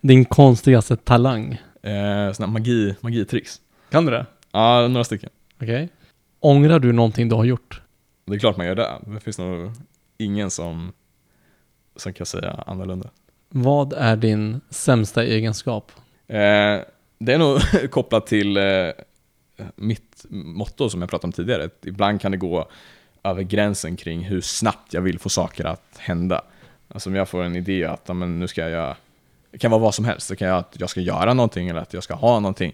[0.00, 1.60] Din konstigaste talang?
[1.82, 3.60] Eh, såna magi, magitricks.
[3.90, 4.26] Kan du det?
[4.52, 5.30] Ja, några stycken.
[5.62, 5.88] Okej.
[6.40, 7.80] Ångrar du någonting du har gjort?
[8.26, 8.98] Det är klart man gör det.
[9.06, 9.72] Det finns nog
[10.18, 10.92] ingen som,
[11.96, 13.10] som kan säga annorlunda.
[13.48, 15.92] Vad är din sämsta egenskap?
[16.26, 16.80] Eh,
[17.18, 17.60] det är nog
[17.90, 18.90] kopplat till eh,
[19.76, 21.70] mitt motto som jag pratade om tidigare.
[21.82, 22.68] Ibland kan det gå
[23.22, 26.42] över gränsen kring hur snabbt jag vill få saker att hända.
[26.88, 28.96] Alltså om jag får en idé att ja, men nu ska jag göra,
[29.50, 31.80] det kan vara vad som helst, det kan vara att jag ska göra någonting eller
[31.80, 32.72] att jag ska ha någonting.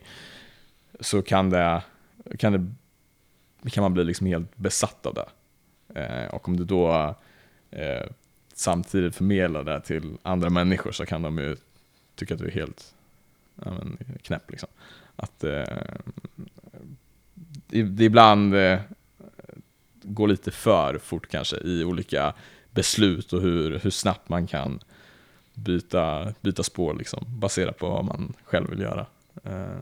[1.01, 1.83] Så kan det,
[2.39, 2.77] kan
[3.63, 5.27] det kan man bli liksom helt besatt av det.
[5.95, 7.15] Eh, och om du då
[7.71, 8.07] eh,
[8.55, 11.57] samtidigt förmedlar det till andra människor så kan de ju
[12.15, 12.95] tycka att du är helt
[13.65, 14.51] ja, men, knäpp.
[14.51, 14.69] Liksom.
[15.17, 15.65] Att eh,
[17.67, 18.79] det, det ibland eh,
[20.03, 22.35] går lite för fort kanske i olika
[22.71, 24.81] beslut och hur, hur snabbt man kan
[25.55, 29.07] byta, byta spår liksom, baserat på vad man själv vill göra.
[29.45, 29.79] Eh,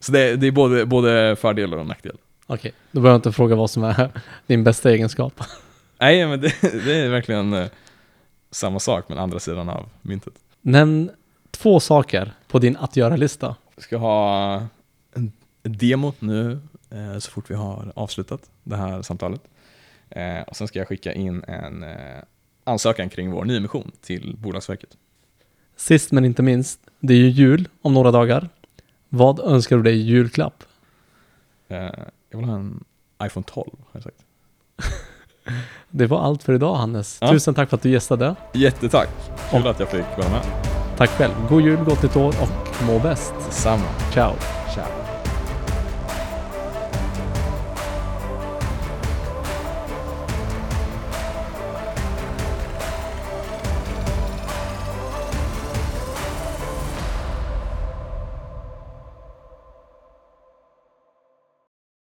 [0.00, 2.20] så det, det är både, både fördelar och nackdelar.
[2.52, 4.10] Okej, då behöver jag inte fråga vad som är
[4.46, 5.40] din bästa egenskap.
[5.98, 7.66] Nej, men det, det är verkligen eh,
[8.50, 10.34] samma sak men andra sidan av myntet.
[10.60, 11.10] Nämn
[11.50, 13.56] två saker på din att göra-lista.
[13.76, 14.54] Vi ska ha
[15.14, 15.32] en
[15.62, 19.40] demo nu eh, så fort vi har avslutat det här samtalet.
[20.08, 21.84] Eh, och sen ska jag skicka in en
[22.64, 24.96] ansökan kring vår nyemission till Bolagsverket.
[25.76, 28.48] Sist men inte minst, det är ju jul om några dagar.
[29.08, 30.64] Vad önskar du dig i julklapp?
[32.30, 32.84] Jag vill ha en
[33.22, 34.24] iPhone 12 har jag sagt.
[35.90, 37.18] Det var allt för idag Hannes.
[37.20, 37.30] Ja.
[37.30, 38.34] Tusen tack för att du gästade.
[38.52, 39.08] Jättetack!
[39.50, 40.42] Kul att jag fick vara med.
[40.96, 41.32] Tack själv.
[41.48, 43.34] God jul, gott nytt år och må bäst.
[43.46, 43.84] Detsamma.
[44.12, 44.34] Ciao.